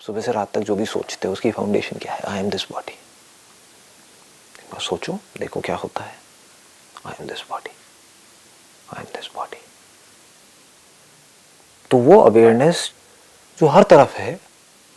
आप 0.00 0.04
सुबह 0.04 0.20
से 0.20 0.32
रात 0.32 0.48
तक 0.54 0.60
जो 0.60 0.74
भी 0.74 0.84
सोचते 0.86 1.28
हो, 1.28 1.32
उसकी 1.32 1.50
फाउंडेशन 1.50 1.98
क्या 2.02 2.12
है? 2.12 2.20
आई 2.26 2.38
एम 2.38 2.48
दिस 2.50 2.62
बॉडी 2.72 2.92
सोचो, 4.80 5.12
देखो 5.38 5.60
क्या 5.60 5.76
होता 5.76 6.04
है। 6.04 6.14
I 7.06 7.12
am 7.20 7.26
this 7.28 7.42
body 7.50 7.70
I 8.96 9.00
am 9.00 9.06
this 9.16 9.28
body 9.34 9.60
तो 11.90 11.98
वो 11.98 12.20
अवेयरनेस 12.20 12.90
जो 13.58 13.66
हर 13.66 13.82
तरफ़ 13.82 14.16
है, 14.16 14.38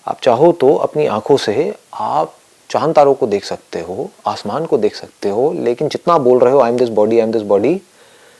आप 0.07 0.21
चाहो 0.21 0.52
तो 0.61 0.74
अपनी 0.78 1.06
आँखों 1.07 1.38
से 1.38 1.74
आप 1.93 2.36
चाँद 2.70 2.96
तारों 2.96 3.14
को 3.14 3.28
देख 3.28 3.46
सकते 3.46 3.79
हो, 3.82 4.10
आसमान 4.28 4.65
को 4.65 4.78
देख 4.78 4.96
सकते 4.96 5.29
हो, 5.29 5.51
लेकिन 5.54 5.88
जितना 5.89 6.18
बोल 6.20 6.39
रहे 6.39 6.54
हो 6.54 6.61
I 6.61 6.71
am 6.71 6.78
this 6.78 6.89
body 6.92 7.20
I 7.20 7.24
am 7.24 7.32
this 7.32 7.42
body 7.43 7.75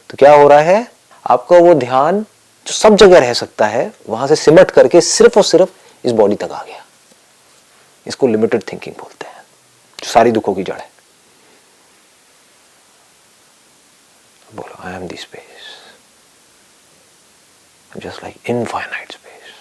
तो 0.10 0.18
क्या 0.18 0.34
हो 0.34 0.48
रहा 0.48 0.60
है? 0.62 0.88
आपका 1.26 1.58
वो 1.60 1.74
ध्यान 1.76 2.26
जो 2.68 2.74
सब 2.74 2.96
जगह 2.96 3.20
रह 3.20 3.34
सकता 3.36 3.68
है, 3.68 3.92
वहाँ 4.10 4.28
से 4.28 4.36
सिमट 4.38 4.72
करके 4.72 5.02
सिर्फ़ 5.04 5.40
और 5.40 5.44
सिर्फ़ 5.46 5.70
इस 6.04 6.12
बॉडी 6.12 6.36
तक 6.36 6.52
आ 6.52 6.64
गया। 6.64 6.84
इसको 8.06 8.28
लिमिटेड 8.28 8.64
थिंकिंग 8.72 8.96
बोलते 8.96 9.28
हैं, 9.28 9.44
जो 10.00 10.10
सारी 10.10 10.32
दुखों 10.32 10.54
की 10.56 10.64
जड़ 10.64 10.80
है। 10.80 10.90
बोलो 14.56 14.84
I 14.84 14.94
am 14.94 15.08
the 15.08 15.18
space 15.18 15.72
just 17.92 18.24
like 18.24 18.50
infinite 18.50 19.12
space 19.12 19.54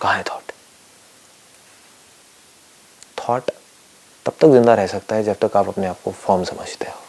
कहा 0.00 0.12
है 0.12 0.22
थॉट 0.22 0.52
थॉट 3.18 3.50
तब 4.26 4.32
तक 4.40 4.46
ज़िंदा 4.48 4.74
रह 4.74 4.86
सकता 4.86 5.16
है 5.16 5.22
जब 5.24 5.38
तक 5.38 5.56
आप 5.56 5.68
अपने 5.68 5.86
आप 5.86 6.00
को 6.04 6.10
फॉर्म 6.12 6.44
समझते 6.44 6.90
हो। 6.90 7.00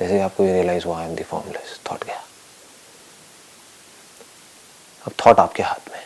जैसे 0.00 0.20
आपको 0.20 0.44
ये 0.44 0.52
रियलाइज़ 0.52 0.84
हुआ 0.84 0.98
I 1.00 1.06
am 1.06 1.14
the 1.16 1.22
formless 1.24 1.78
thought 1.90 2.04
गया। 2.04 2.22
अब 5.06 5.12
थॉट 5.26 5.40
आपके 5.40 5.62
हाथ 5.62 5.90
में 5.92 6.02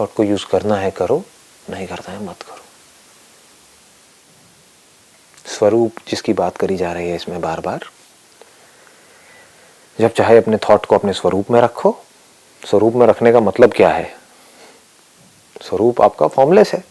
थॉट 0.00 0.14
को 0.14 0.24
यूज़ 0.24 0.46
करना 0.46 0.76
है 0.76 0.90
करो, 0.90 1.24
नहीं 1.70 1.86
करना 1.86 2.12
है 2.12 2.24
मत 2.24 2.42
करो। 2.42 2.64
स्वरूप 5.50 5.92
जिसकी 6.08 6.32
बात 6.32 6.56
करी 6.56 6.76
जा 6.76 6.92
रही 6.92 7.08
है 7.10 7.16
इसमें 7.16 7.40
बार 7.40 7.60
बार 7.60 7.80
जब 10.00 10.12
चाहे 10.12 10.38
अपने 10.38 10.56
थॉट 10.56 10.86
को 10.86 10.94
अपने 10.94 11.12
स्वरूप 11.12 11.50
में 11.50 11.60
रखो, 11.60 12.04
स्वरूप 12.66 12.94
में 12.94 13.06
रखने 13.06 13.32
का 13.32 13.40
मतलब 13.40 13.72
क्या 13.72 13.88
है? 13.88 14.16
स्वरूप 15.62 16.00
आपका 16.00 16.26
फॉर्मलेस 16.26 16.72
है। 16.72 16.84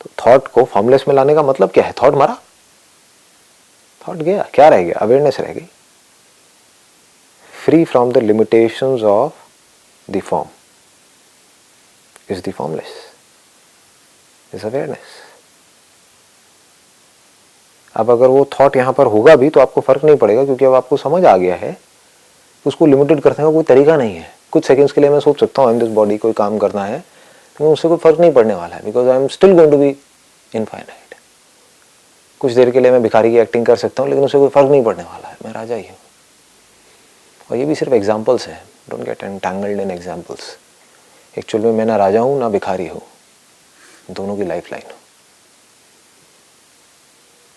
तो 0.00 0.10
थॉट 0.18 0.48
को 0.48 0.64
फॉर्मलेस 0.64 1.04
में 1.08 1.14
लाने 1.14 1.34
का 1.34 1.42
मतलब 1.42 1.70
क्या 1.70 1.84
है? 1.84 1.92
थॉट 1.92 2.14
मरा। 2.14 2.38
थॉट 4.08 4.16
गया, 4.16 4.42
क्या 4.54 4.68
रह 4.68 4.82
गया? 4.82 4.98
अवेयरनेस 4.98 5.40
रह 5.40 5.52
गई। 5.52 5.68
Free 7.62 7.84
from 7.84 8.12
the 8.12 8.20
limitations 8.22 9.02
of 9.04 9.32
the 10.08 10.20
form. 10.22 10.48
Is 12.28 12.42
the 12.42 12.52
formless, 12.52 12.90
is 14.52 14.64
awareness. 14.64 15.06
अब 17.94 18.10
अगर 18.10 18.26
वो 18.28 18.44
थॉट 18.52 18.76
यहाँ 18.76 18.92
पर 18.92 19.06
होगा 19.06 19.34
भी 19.36 19.48
तो 19.50 19.60
आपको 19.60 19.80
फ़र्क 19.80 20.04
नहीं 20.04 20.16
पड़ेगा 20.16 20.44
क्योंकि 20.44 20.64
अब 20.64 20.74
आपको 20.74 20.96
समझ 20.96 21.24
आ 21.24 21.36
गया 21.36 21.54
है 21.56 21.76
उसको 22.66 22.86
लिमिटेड 22.86 23.20
करने 23.20 23.36
का 23.36 23.50
कोई 23.52 23.64
तरीका 23.64 23.96
नहीं 23.96 24.14
है। 24.16 24.26
कुछ 24.52 24.66
सेकंड्स 24.66 24.92
के 24.92 25.00
लिए 25.00 25.10
मैं 25.10 25.20
सोच 25.20 25.40
सकता 25.40 25.62
हूँ 25.62 25.78
दिस 25.78 25.88
बॉडी 25.94 26.18
कोई 26.18 26.32
काम 26.32 26.58
करना 26.58 26.84
है 26.84 27.02
तो 27.58 27.72
उससे 27.72 27.88
कोई 27.88 27.98
फ़र्क 28.04 28.20
नहीं 28.20 28.32
पड़ने 28.32 28.54
वाला 28.54 28.76
है 28.76 28.84
because 28.84 29.08
I 29.08 29.16
am 29.16 29.26
still 29.36 29.54
going 29.54 29.70
to 29.70 29.78
be 29.78 29.88
infinite 30.52 31.14
कुछ 32.40 32.52
देर 32.52 32.70
के 32.70 32.80
लिए 32.80 32.90
मैं 32.90 33.02
भिखारी 33.02 33.30
की 33.30 33.38
एक्टिंग 33.38 33.66
कर 33.66 33.76
सकता 33.76 34.02
हूँ 34.02 34.10
लेकिन 34.10 34.24
उससे 34.24 34.38
कोई 34.38 34.48
फ़र्क 34.50 34.70
नहीं 34.70 34.84
पड़ने 34.84 35.02
वाला 35.02 35.28
है 35.28 35.36
मैं 35.44 35.52
राजा 35.52 35.74
ही 35.74 35.86
हूँ। 35.88 35.96
और 37.50 37.56
ये 37.56 37.64
भी 37.64 37.74
सिर्फ़ 37.74 37.94
एग्जाम्पल्स 37.94 38.46
हैं. 38.48 38.62
Don't 38.90 39.04
get 39.04 39.22
entangled 39.22 39.80
in 39.80 39.90
examples 39.90 40.56
actual 41.34 41.64
में 41.64 41.72
मैं 41.72 41.84
ना 41.86 41.96
राजा 41.96 42.20
हूँ, 42.20 42.38
ना 42.40 42.48
भिखारी 42.48 42.86
हूँ. 42.86 43.02
दोनों 44.10 44.36
की 44.36 44.44
लाइफ 44.44 44.72
लाइन 44.72 44.92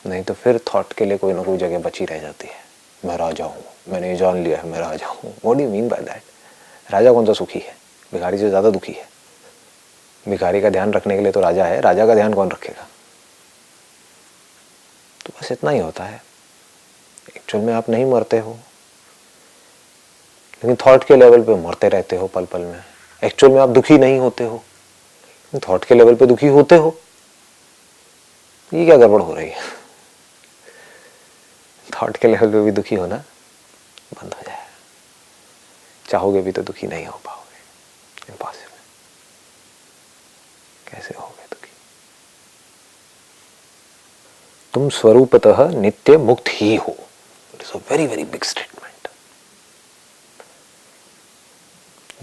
नहीं 0.05 0.23
तो 0.23 0.33
फिर 0.33 0.59
थॉट 0.73 0.93
के 0.93 1.05
लिए 1.05 1.17
कोई 1.17 1.33
ना 1.33 1.43
कोई 1.43 1.57
जगह 1.57 1.79
बची 1.79 2.05
रह 2.05 2.19
जाती 2.19 2.47
है. 2.47 2.61
मैं 3.01 3.17
राजा 3.17 3.45
हूँ. 3.45 3.63
मैंने 3.89 4.09
ये 4.09 4.15
जान 4.15 4.43
लिया 4.43 4.57
है, 4.57 4.67
मैं 4.69 4.79
राजा 4.79 5.07
हूँ. 5.07 5.33
What 5.45 5.57
do 5.57 5.69
mean 5.69 5.87
by 5.89 6.01
that 6.01 6.91
राजा 6.93 7.13
कौन 7.13 7.25
सा 7.25 7.33
सुखी 7.33 7.59
है? 7.59 7.75
भिखारी 8.13 8.37
से 8.37 8.49
ज़्यादा 8.49 8.69
दुखी 8.69 8.91
है. 8.91 9.07
भिखारी 10.25 10.61
का 10.61 10.69
ध्यान 10.69 10.93
रखने 10.93 11.15
के 11.15 11.21
लिए 11.23 11.31
तो 11.31 11.41
राजा 11.41 11.65
है. 11.65 11.79
राजा 11.81 12.05
का 12.07 12.15
ध्यान 12.15 12.33
कौन 12.33 12.51
रखेगा? 12.51 12.87
तो 15.25 15.33
बस 15.39 15.51
इतना 15.51 15.71
ही 15.71 15.79
होता 15.79 16.03
है. 16.03 16.21
एक्चुअल 17.37 17.63
में 17.63 17.73
आप 17.73 17.89
नहीं 17.89 18.05
मरते 18.05 18.39
हो. 18.39 18.57
लेकिन 20.63 20.75
थॉट 20.75 21.03
के 21.03 21.15
लेवल 21.15 21.41
पे 21.43 21.55
मरते 21.55 21.89
रहते 21.89 22.15
हो 22.15 22.27
पल 22.27 22.45
पल 22.45 22.61
में। 22.61 22.83
एक्चुअल 23.23 23.53
में 23.53 23.61
आप 23.61 23.69
दुखी 23.69 23.97
नहीं 23.97 24.19
होते 24.19 24.43
हो। 24.43 24.63
थॉट 25.69 25.85
के 25.85 25.95
लेवल 25.95 26.15
पे 26.15 26.25
दुखी 26.25 26.47
होते 26.47 26.75
हो। 26.75 26.97
ये 28.73 28.85
क्या 28.85 28.97
गड़बड़ 28.97 29.21
हो 29.21 29.33
रही 29.33 29.49
है? 29.49 29.61
थॉट 31.89 32.17
के 32.17 32.27
लेवल 32.27 32.51
पे 32.51 32.61
भी 32.61 32.71
दुखी 32.71 32.95
होना 32.95 33.15
बंद 34.13 34.33
हो 34.33 34.41
जाए। 34.41 34.67
चाहोगे 36.09 36.41
भी 36.41 36.51
तो 36.51 36.61
दुखी 36.61 36.87
नहीं 36.87 37.05
हो 37.05 37.21
पाओगे। 37.25 38.31
इम्पॉसिबल 38.31 38.79
कैसे 40.91 41.15
होगे 41.19 41.45
दुखी? 41.51 41.71
तुम 44.73 44.89
स्वरूपतः 44.89 45.67
नित्य 45.69 46.17
मुक्त 46.17 46.43
ही 46.47 46.75
हो। 46.75 46.95
It 47.53 47.61
is 47.61 47.73
a 47.73 47.77
very 47.91 48.07
very 48.07 48.23
big 48.23 48.43
statement 48.43 48.72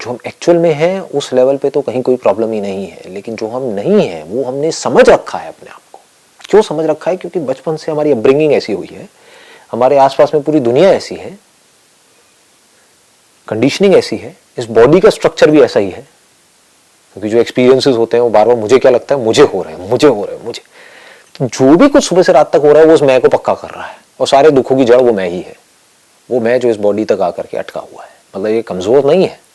जो 0.00 0.10
हम 0.10 0.18
एक्चुअल 0.26 0.58
में 0.58 0.72
हैं, 0.72 1.00
उस 1.00 1.32
लेवल 1.32 1.56
पे 1.56 1.70
तो 1.70 1.80
कहीं 1.80 2.02
कोई 2.02 2.16
प्रॉब्लम 2.16 2.52
ही 2.52 2.60
नहीं 2.60 2.86
है। 2.86 3.02
लेकिन 3.06 3.36
जो 3.36 3.48
हम 3.48 3.62
नहीं 3.62 4.08
है, 4.08 4.22
वो 4.22 4.44
हमने 4.44 4.72
समझ 4.72 5.08
रखा 5.08 5.38
है 5.38 5.48
अपने 5.48 5.70
आप 5.70 5.80
को। 5.92 6.00
क्यों 6.50 6.62
समझ 6.62 6.86
रखा 6.86 7.10
है? 7.10 7.16
क्योंकि 7.16 7.40
बचपन 7.40 7.76
से 7.76 7.92
हमारी 7.92 8.10
अपब्रिंगिंग 8.10 8.52
ऐसी 8.52 8.72
हुई 8.72 8.88
है। 8.92 9.08
हमारे 9.72 9.96
आसपास 9.96 10.34
में 10.34 10.42
पूरी 10.42 10.60
दुनिया 10.60 10.90
ऐसी 10.90 11.14
है। 11.14 11.38
कंडीशनिंग 13.48 13.94
ऐसी 13.94 14.16
है। 14.16 14.36
इस 14.58 14.64
बॉडी 14.64 15.00
का 15.00 15.10
स्ट्रक्चर 15.10 15.50
भी 15.50 15.60
ऐसा 15.60 15.80
ही 15.80 15.90
है। 15.90 16.08
क्योंकि 17.12 17.28
जो 17.28 17.38
एक्सपीरियंसेस 17.38 17.96
होते 17.96 18.16
हैं, 18.16 18.24
वो 18.24 18.30
बार 18.30 18.46
बार 18.46 18.56
मुझे 18.56 18.78
क्या 18.78 18.90
लगता 18.90 19.14
है? 19.14 19.20
मुझे 19.24 19.42
हो 19.42 19.62
रहे 19.62 19.74
हैं, 19.74 19.90
मुझे 19.90 20.08
हो 20.08 20.24
रहे 20.24 20.36
हैं, 20.36 20.44
मुझे। 20.44 20.62
तो 21.38 21.46
जो 21.46 21.76
भी 21.76 21.88
कुछ 21.88 22.04
सुबह 22.04 22.22
से 22.22 22.32
रात 22.32 22.56
तक 22.56 22.62
हो 22.62 22.72
रहा 22.72 22.80
है, 22.80 22.88
वो 22.88 22.94
उस 22.94 23.02
मैं 23.02 23.20
को 23.20 23.28
पक्का 23.28 23.54
कर 23.54 23.68
रहा 23.68 23.86
है। 23.86 23.96
और 24.20 24.26
सारे 24.28 24.50
दुखों 24.50 24.76
की 24.76 24.84
जड़, 24.84 24.96
वो 24.96 25.12
मैं 25.12 25.28
ही 25.28 25.40
है। 25.40 25.56
वो 26.30 26.40
मैं 26.40 26.60
जो 26.60 26.68
इस 26.68 26.76
बॉडी 26.76 27.04
तक 27.04 27.20
आकर 27.20 27.46
के 27.46 27.56
अटका 27.56 27.80
हुआ 27.80 28.04
है। 28.04 28.10
मतलब 28.36 28.46
ये 28.46 28.62
कमज़ोर 28.62 29.04
नहीं 29.04 29.24
है। 29.24 29.49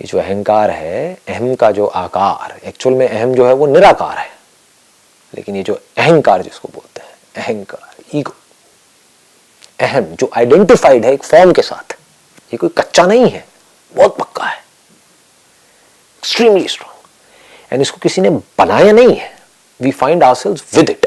ये 0.00 0.06
जो 0.06 0.18
अहंकार 0.18 0.70
है, 0.70 1.18
अहम 1.28 1.54
का 1.54 1.70
जो 1.70 1.86
आकार 1.86 2.58
एक्चुअल 2.64 2.96
में 2.96 3.08
अहम 3.08 3.34
जो 3.34 3.46
है 3.46 3.52
वो 3.52 3.66
निराकार 3.66 4.18
है। 4.18 4.30
लेकिन 5.32 5.56
ये 5.56 5.62
जो 5.62 5.74
अहंकार 5.74 6.42
जिसको 6.42 6.68
बोलते 6.74 7.00
हैं, 7.00 7.16
अहंकार 7.36 8.16
ईगो 8.18 8.34
अहम 9.80 10.04
जो 10.14 10.30
आइडेंटिफाइड 10.36 11.04
है 11.04 11.12
एक 11.12 11.24
फॉर्म 11.24 11.52
के 11.52 11.62
साथ, 11.62 11.92
ये 12.52 12.56
कोई 12.56 12.70
कच्चा 12.78 13.06
नहीं 13.06 13.28
है, 13.28 13.44
बहुत 13.94 14.16
पक्का 14.18 14.44
है 14.44 14.56
एक्सट्रीमली 16.18 16.68
स्ट्रांग 16.68 17.72
एंड 17.72 17.82
इसको 17.82 17.98
किसी 18.02 18.20
ने 18.20 18.30
बनाया 18.30 18.92
नहीं 18.92 19.16
है 19.16 19.30
we 19.80 19.90
find 19.92 20.24
ourselves 20.34 20.64
with 20.74 20.90
it 20.90 21.06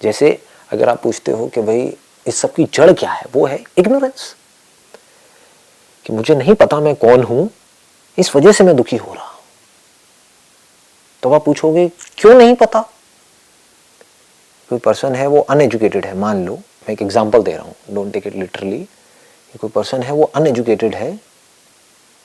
जैसे 0.00 0.38
अगर 0.70 0.88
आप 0.88 1.02
पूछते 1.02 1.32
हो 1.32 1.46
कि 1.48 1.60
भाई, 1.60 1.96
इस 2.26 2.36
सब 2.36 2.52
की 2.54 2.64
जड़ 2.74 2.92
क्या 2.92 3.12
है, 3.12 3.24
वो 3.32 3.46
है 3.46 3.62
इग्नोरेंस 3.78 4.34
कि 6.06 6.12
मुझे 6.12 6.34
नहीं 6.34 6.54
पता 6.54 6.80
मैं 6.80 6.94
कौन 6.96 7.22
हूँ 7.22 7.48
इस 8.18 8.34
वजह 8.36 8.52
से 8.52 8.64
मैं 8.64 8.76
दुखी 8.76 8.96
हो 8.96 9.14
रहा 9.14 9.24
हूँ। 9.24 9.40
तो 11.22 11.32
आप 11.32 11.44
पूछोगे, 11.44 11.88
क्यों 12.18 12.34
नहीं 12.34 12.54
पता? 12.56 12.80
कोई 14.70 14.78
पर्सन 14.78 15.14
है 15.14 15.26
वो 15.26 15.40
अनएजुकेटेड 15.40 16.06
है, 16.06 16.16
मान 16.16 16.44
लो, 16.46 16.54
मैं 16.54 16.92
एक 16.92 17.02
एग्ज़ाम्पल 17.02 17.42
दे 17.42 17.52
रहा 17.52 17.64
हूँ 17.64 17.74
डोंट 17.94 18.12
टेक 18.12 18.26
इट 18.26 18.34
लिटरली 18.34 18.86
कोई 19.54 19.70
पर्सन 19.70 20.02
है 20.02 20.12
वो 20.12 20.24
अनएजुकेटेड 20.36 20.94
है, 20.94 21.18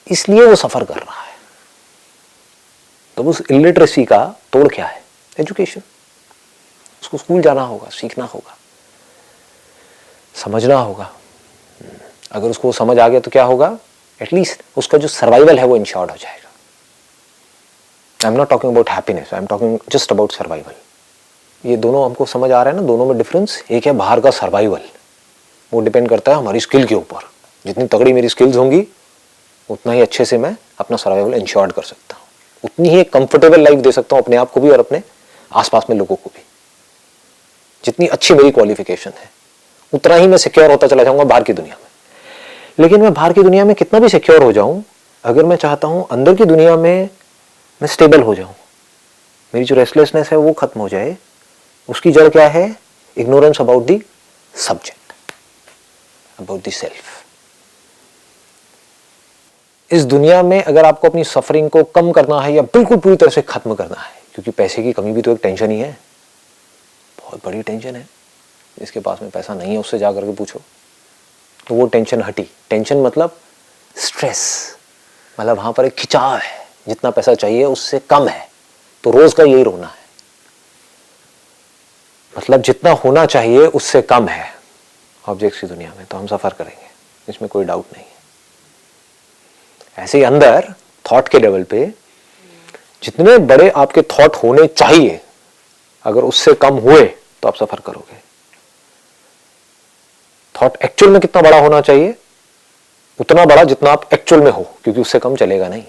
इसलिए 0.07 0.45
वो 0.45 0.55
सफ़र 0.55 0.83
कर 0.83 0.97
रहा 0.97 1.21
है। 1.21 1.29
तो 3.17 3.23
उस 3.23 3.41
इलिटरेसी 3.51 4.03
का 4.05 4.23
तोड़ 4.53 4.67
क्या 4.67 4.85
है? 4.85 5.01
एजुकेशन 5.39 5.81
उसको 7.01 7.17
स्कूल 7.17 7.41
जाना 7.41 7.61
होगा, 7.61 7.89
सीखना 7.91 8.25
होगा, 8.25 8.57
समझना 10.35 10.75
होगा। 10.75 11.11
अगर 12.31 12.49
उसको 12.49 12.71
समझ 12.71 12.97
आ 12.99 13.07
गया 13.07 13.19
तो 13.19 13.31
क्या 13.31 13.43
होगा? 13.43 13.77
एटलीस्ट 14.21 14.61
उसका 14.77 14.97
जो 14.97 15.07
सर्वाइवल 15.07 15.59
है 15.59 15.65
वो 15.65 15.75
इंश्योर्ड 15.77 16.11
हो 16.11 16.17
जाएगा। 16.17 16.49
I 18.19 18.31
am 18.31 18.37
not 18.37 18.49
talking 18.49 18.71
about 18.71 18.89
happiness 18.89 19.33
I 19.33 19.39
am 19.39 19.45
talking 19.47 19.77
just 19.91 20.11
about 20.11 20.31
survival 20.31 20.73
ये 21.63 21.77
दोनों 21.77 22.03
हमको 22.05 22.25
समझ 22.25 22.51
आ 22.51 22.61
रहा 22.63 22.73
है 22.73 22.79
ना, 22.79 22.85
दोनों 22.87 23.05
में 23.05 23.17
डिफरेंस 23.17 23.63
एक 23.71 23.85
है 23.85 23.91
बाहर 23.93 24.19
का 24.19 24.31
सर्वाइवल 24.31 24.81
वो 25.71 25.81
डिपेंड 25.81 26.09
करता 26.09 26.31
है 26.31 26.37
हमारी 26.37 26.59
स्किल 26.59 26.85
के 26.85 26.95
ऊपर। 26.95 27.29
जितनी 27.65 27.85
तगड़ी 27.87 28.13
मेरी 28.13 28.29
स्किल्स 28.29 28.55
होंगी, 28.55 28.85
उतना 29.69 29.93
ही 29.93 30.01
अच्छे 30.01 30.25
से 30.25 30.37
मैं 30.37 30.55
अपना 30.79 30.97
सर्वाइवल 30.97 31.33
इंश्योर्ड 31.35 31.71
कर 31.71 31.83
सकता 31.83 32.15
हूँ। 32.15 32.23
उतनी 32.63 32.89
ही 32.89 32.99
एक 32.99 33.11
कंफर्टेबल 33.13 33.61
लाइफ 33.61 33.79
दे 33.79 33.91
सकता 33.91 34.15
हूँ 34.15 34.23
अपने 34.23 34.35
आप 34.35 34.51
को 34.51 34.61
भी 34.61 34.69
और 34.69 34.79
अपने 34.79 35.01
आसपास 35.51 35.85
में 35.89 35.97
लोगों 35.97 36.15
को 36.15 36.29
भी। 36.29 36.43
जितनी 37.83 38.07
अच्छी 38.07 38.33
मेरी 38.33 38.51
क्वालिफिकेशन 38.51 39.11
है, 39.17 39.29
उतना 39.93 40.15
ही 40.15 40.27
मैं 40.27 40.37
सिक्योर 40.37 40.71
होता 40.71 40.87
चला 40.87 41.03
जाऊँगा 41.03 41.23
बाहर 41.25 41.43
की 41.43 41.53
दुनिया 41.53 41.75
में। 41.75 41.89
लेकिन 42.81 43.01
मैं 43.01 43.13
बाहर 43.13 43.33
की 43.33 43.41
दुनिया 43.43 43.63
में 43.65 43.73
कितना 43.75 43.99
भी 43.99 44.09
सिक्योर 44.09 44.43
हो 44.43 44.51
जाऊँ, 44.51 44.83
अगर 45.23 45.45
मैं 45.45 45.55
चाहता 45.57 45.87
हूँ 45.87 46.05
अंदर 46.11 46.35
की 46.35 46.45
दुनिया 46.45 46.75
में 46.77 47.09
मैं 47.81 47.87
स्टेबल 47.87 48.21
हो 48.21 48.35
जाऊँ, 48.35 48.53
मेरी 49.53 49.65
जो 49.65 49.75
रेस्टलेसनेस 49.75 50.29
है 50.31 50.37
वो 50.37 50.53
खत्म 50.53 50.79
हो 50.81 50.89
जाए, 50.89 51.15
उसकी 51.89 52.11
जड़ 52.11 52.27
क्या 52.29 52.47
है? 52.47 52.75
Ignorance 53.17 53.61
about 53.61 53.85
the 53.85 54.01
subject 54.53 55.13
about 56.37 56.63
the 56.63 56.71
self 56.71 57.19
इस 59.91 60.03
दुनिया 60.05 60.41
में 60.43 60.61
अगर 60.63 60.85
आपको 60.85 61.07
अपनी 61.09 61.23
सफरिंग 61.25 61.69
को 61.69 61.83
कम 61.85 62.11
करना 62.11 62.39
है 62.41 62.53
या 62.53 62.61
बिल्कुल 62.63 62.97
पूरी 62.97 63.15
तरह 63.15 63.29
से 63.29 63.41
खत्म 63.43 63.75
करना 63.75 64.01
है, 64.01 64.11
क्योंकि 64.33 64.51
पैसे 64.51 64.83
की 64.83 64.91
कमी 64.93 65.11
भी 65.11 65.21
तो 65.21 65.31
एक 65.31 65.39
टेंशन 65.43 65.71
ही 65.71 65.79
है, 65.79 65.97
बहुत 67.17 67.45
बड़ी 67.45 67.61
टेंशन 67.61 67.95
है, 67.95 68.07
इसके 68.77 68.99
पास 68.99 69.21
में 69.21 69.31
पैसा 69.31 69.53
नहीं 69.53 69.71
है, 69.71 69.79
उससे 69.79 69.97
जा 69.99 70.11
करके 70.11 70.33
पूछो। 70.33 70.61
तो 71.67 71.75
वो 71.75 71.85
टेंशन 71.85 72.21
हटी। 72.21 72.47
टेंशन 72.69 72.97
मतलब 72.97 73.37
स्ट्रेस 73.95 74.41
मतलब 75.39 75.57
वहाँ 75.57 75.73
पर 75.73 75.85
एक 75.85 75.95
खिंचाव 75.95 76.35
है। 76.35 76.59
जितना 76.87 77.09
पैसा 77.09 77.33
चाहिए, 77.33 77.63
उससे 77.63 77.99
कम 77.99 78.27
है। 78.27 78.49
तो 79.03 79.11
रोज 79.11 79.33
का 79.33 79.43
यही 79.43 79.63
रोना 79.63 79.87
है। 79.87 79.99
मतलब 82.37 82.61
जितना 82.61 82.91
होना 82.91 83.25
चाहिए, 83.25 83.65
उससे 83.67 84.01
कम 84.01 84.27
है। 84.27 84.53
ऑब्जेक्ट्स 85.25 85.61
की 85.61 85.67
दुनिया 85.67 85.93
में 85.97 86.05
तो 86.05 86.17
हम 86.17 86.27
सफ़र 86.27 86.53
करेंगे। 86.53 86.89
इसमें 87.27 87.49
कोई 87.49 87.65
डाउट 87.65 87.85
नहीं 87.93 88.05
है। 88.05 90.03
ऐसे 90.03 90.17
ही 90.17 90.23
अंदर 90.23 90.73
थॉट 91.05 91.27
के 91.27 91.39
लेवल 91.39 91.63
पे, 91.63 91.85
जितने 93.03 93.37
बड़े 93.37 93.69
आपके 93.69 94.01
थॉट 94.01 94.35
होने 94.35 94.67
चाहिए, 94.67 95.21
अगर 96.05 96.23
उससे 96.23 96.53
कम 96.53 96.77
हुए 96.77 97.05
तो 97.41 97.47
आप 97.47 97.55
सफ़र 97.55 97.79
करोगे। 97.79 98.30
थॉट 100.61 100.77
एक्चुअल 100.81 101.11
में 101.11 101.21
कितना 101.21 101.41
बड़ा 101.41 101.59
होना 101.59 101.81
चाहिए? 101.81 102.15
उतना 103.19 103.45
बड़ा 103.45 103.63
जितना 103.63 103.91
आप 103.91 104.13
एक्चुअल 104.13 104.41
में 104.41 104.51
हो, 104.51 104.63
क्योंकि 104.83 105.01
उससे 105.01 105.19
कम 105.19 105.35
चलेगा 105.35 105.67
नहीं। 105.67 105.83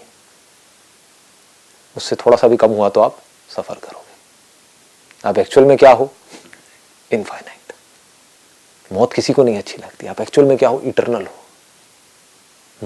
उससे 1.97 2.17
थोड़ा 2.17 2.37
सा 2.37 2.49
भी 2.49 2.57
कम 2.57 2.71
हुआ 2.71 2.89
तो 2.89 3.01
आप 3.01 3.19
सफ़र 3.57 3.75
करोगे। 3.75 5.29
आप 5.29 5.39
एक्चुअल 5.39 5.67
में 5.67 5.77
क्या 5.77 5.93
हो? 5.93 6.13
इनफाइनाइट। 7.13 7.73
मौत 8.93 9.13
किसी 9.13 9.33
को 9.33 9.43
नहीं 9.43 9.59
अच्छी 9.59 9.79
लगती। 9.79 10.07
आप 10.07 10.21
एक्चुअल 10.21 10.49
में 10.49 10.59
क्या 10.59 10.69
हो? 10.69 10.81
इटरनल 10.81 11.27
हो। 11.27 11.35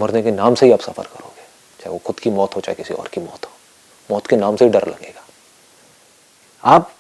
मरने 0.01 0.23
के 0.23 0.31
नाम 0.31 0.55
से 0.55 0.67
ही 0.67 0.73
आप 0.73 0.81
सफ़र 0.81 1.05
करोगे। 1.05 1.43
चाहे 1.81 1.91
वो 1.91 1.99
खुद 1.99 2.21
की 2.21 2.31
मौत 2.31 2.57
हो, 2.57 2.61
चाहे 2.61 2.75
किसी 2.75 2.95
और 2.95 3.09
की 3.09 3.21
मौत 3.21 3.45
हो। 3.45 3.51
मौत 4.11 4.27
के 4.27 4.37
नाम 4.37 4.57
से 4.57 4.65
ही 4.65 4.71
डर 4.71 4.87
लगेगा। 4.87 5.25
आप 6.65 6.93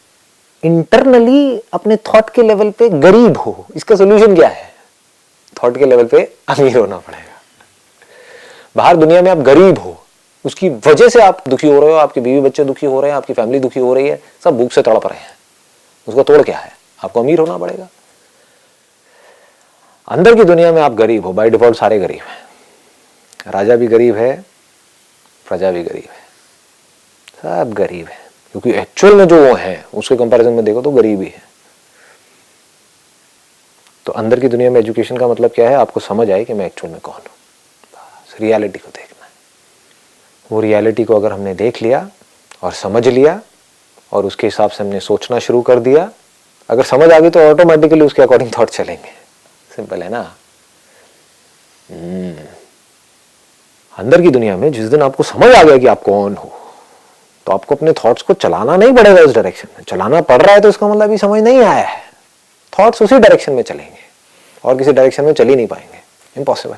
इंटरनली 0.64 1.62
अपने 1.72 1.96
थॉट 1.96 2.30
के 2.30 2.42
लेवल 2.42 2.70
पे 2.70 2.88
गरीब 2.88 3.36
हो। 3.36 3.66
इसका 3.76 3.96
सोल्यूशन 3.96 4.34
क्या 4.36 4.48
है? 4.48 4.75
थॉट 5.62 5.78
के 5.78 5.86
लेवल 5.86 6.06
पे 6.06 6.22
अमीर 6.48 6.76
होना 6.76 6.98
पड़ेगा। 6.98 7.34
बाहर 8.76 8.96
दुनिया 8.96 9.22
में 9.22 9.30
आप 9.30 9.38
गरीब 9.38 9.78
हो, 9.78 9.96
उसकी 10.44 10.68
वजह 10.68 11.08
से 11.08 11.22
आप 11.22 11.48
दुखी 11.48 11.68
हो 11.68 11.80
रहे 11.80 11.90
हो, 11.90 11.96
आपके 11.96 12.20
बीवी 12.20 12.40
बच्चे 12.40 12.64
दुखी 12.64 12.86
हो 12.86 13.00
रहे 13.00 13.10
हैं, 13.10 13.16
आपकी 13.16 13.32
फैमिली 13.32 13.60
दुखी 13.60 13.80
हो 13.80 13.94
रही 13.94 14.08
है, 14.08 14.20
सब 14.44 14.58
भूख 14.58 14.72
से 14.72 14.82
तड़प 14.82 15.06
रहे 15.06 15.18
हैं। 15.18 15.34
उसका 16.08 16.22
तोड़ 16.22 16.42
क्या 16.42 16.58
है? 16.58 16.72
आपको 17.04 17.20
अमीर 17.20 17.38
होना 17.38 17.58
पड़ेगा। 17.58 17.88
अंदर 20.08 20.34
की 20.34 20.44
दुनिया 20.44 20.72
में 20.72 20.82
आप 20.82 20.92
गरीब 20.92 21.26
हो 21.26 21.32
बाय 21.32 21.50
डिफ़ॉल्ट 21.50 21.76
सारे 21.76 21.98
गरीब 21.98 22.20
हैं। 22.20 23.52
राजा 23.52 23.76
भी 23.76 23.86
गरीब 23.86 24.16
है, 24.16 24.44
प्रजा 25.46 25.70
भी 25.70 25.82
गरीब 25.82 26.08
है। 26.10 26.24
सब 27.42 27.72
गरीब 27.72 28.06
है, 28.06 28.18
क्योंकि 28.52 28.70
एक्चुअल 28.70 29.14
में 29.14 29.28
जो 29.28 29.44
वो 29.46 29.54
है, 29.54 29.84
उसके 29.94 30.16
कंपैरिजन 30.16 30.52
में 30.52 30.64
देखो 30.64 30.82
तो 30.82 30.90
गरीब 30.90 31.20
ही 31.20 31.28
है। 31.28 31.45
तो 34.06 34.12
अंदर 34.12 34.40
की 34.40 34.48
दुनिया 34.48 34.70
में 34.70 34.80
एजुकेशन 34.80 35.16
का 35.16 35.28
मतलब 35.28 35.50
क्या 35.50 35.68
है? 35.68 35.76
आपको 35.76 36.00
समझ 36.00 36.30
आए 36.30 36.44
कि 36.44 36.54
मैं 36.54 36.66
एक्चुअल 36.66 36.92
में 36.92 37.00
कौन 37.00 37.14
हूँ। 37.14 37.34
रियलिटी 38.40 38.78
को 38.78 38.88
देखना 38.88 39.24
है। 39.24 39.30
वो 40.50 40.60
रियलिटी 40.60 41.04
को 41.04 41.16
अगर 41.16 41.32
हमने 41.32 41.54
देख 41.54 41.82
लिया 41.82 42.08
और 42.62 42.72
समझ 42.72 43.06
लिया 43.08 43.40
और 44.12 44.26
उसके 44.26 44.46
हिसाब 44.46 44.70
से 44.70 44.82
हमने 44.84 45.00
सोचना 45.00 45.38
शुरू 45.38 45.62
कर 45.62 45.78
दिया, 45.80 46.10
अगर 46.68 46.84
समझ 46.84 47.10
आ 47.12 47.18
गई 47.18 47.30
तो 47.30 47.40
ऑटोमेटिकली 47.50 48.00
उसके 48.00 48.22
अकॉर्डिंग 48.22 48.50
थॉट 48.58 48.70
चलेंगे। 48.70 49.10
सिंपल 49.76 50.02
है 50.02 50.08
ना? 50.08 50.22
hmm. 51.90 52.46
अंदर 53.98 54.22
की 54.22 54.30
दुनिया 54.30 54.56
में 54.56 54.70
जिस 54.72 54.86
दिन 54.86 55.02
आपको 55.02 55.22
समझ 55.22 55.54
आ 55.54 55.62
गया 55.62 55.76
कि 55.78 55.86
आप 55.86 56.02
कौन 56.02 56.34
हो 56.34 56.52
तो 57.46 57.52
आपको 57.52 57.74
अपने 57.74 57.92
थॉट्स 57.94 58.22
को 58.22 58.34
चलाना 58.34 58.76
नहीं 58.76 58.92
पड़ेगा 58.92 59.22
उस 59.22 59.34
डायरेक्शन 59.34 59.68
में। 59.76 59.84
चलाना 59.84 60.20
पड़ 60.20 60.40
रहा 60.42 60.54
है 60.54 60.60
तो 60.60 60.68
इसका 60.68 60.88
मतलब 60.88 61.02
अभी 61.02 61.18
समझ 61.18 61.42
नहीं 61.42 61.58
आया 61.58 61.86
है। 61.86 62.04
थॉट्स 62.72 63.02
उसी 63.02 63.18
डायरेक्शन 63.18 63.52
में 63.52 63.62
चलेंगे। 63.62 63.95
और 64.66 64.78
किसी 64.78 64.92
डायरेक्शन 64.92 65.24
में 65.24 65.32
चल 65.32 65.48
ही 65.48 65.56
नहीं 65.56 65.66
पाएँगे। 65.66 66.00
इम्पॉसिबल 66.36 66.76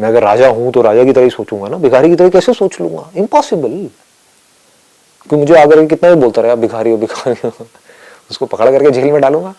मैं 0.00 0.08
अगर 0.08 0.22
राजा 0.22 0.48
हूँ 0.48 0.72
तो 0.72 0.82
राजा 0.82 1.04
की 1.04 1.12
तरह 1.12 1.24
ही 1.24 1.30
सोचूँगा 1.30 1.68
ना? 1.68 1.76
भिखारी 1.76 2.08
की 2.08 2.16
तरह 2.16 2.28
कैसे 2.28 2.52
सोच 2.52 2.80
लूँगा? 2.80 3.10
इम्पॉसिबल 3.16 3.68
क्योंकि 3.68 5.36
मुझे 5.36 5.54
आकर 5.62 5.86
कितना 5.86 6.14
भी 6.14 6.20
बोलता 6.20 6.42
रहा 6.42 6.54
भिखारी 6.54 6.90
हो 6.90 6.96
भिखारी 6.96 7.36
हो। 7.44 7.66
उसको 8.30 8.46
पकड़ 8.46 8.70
करके 8.70 8.90
झील 8.90 9.12
में 9.12 9.20
डालूँगा। 9.20 9.54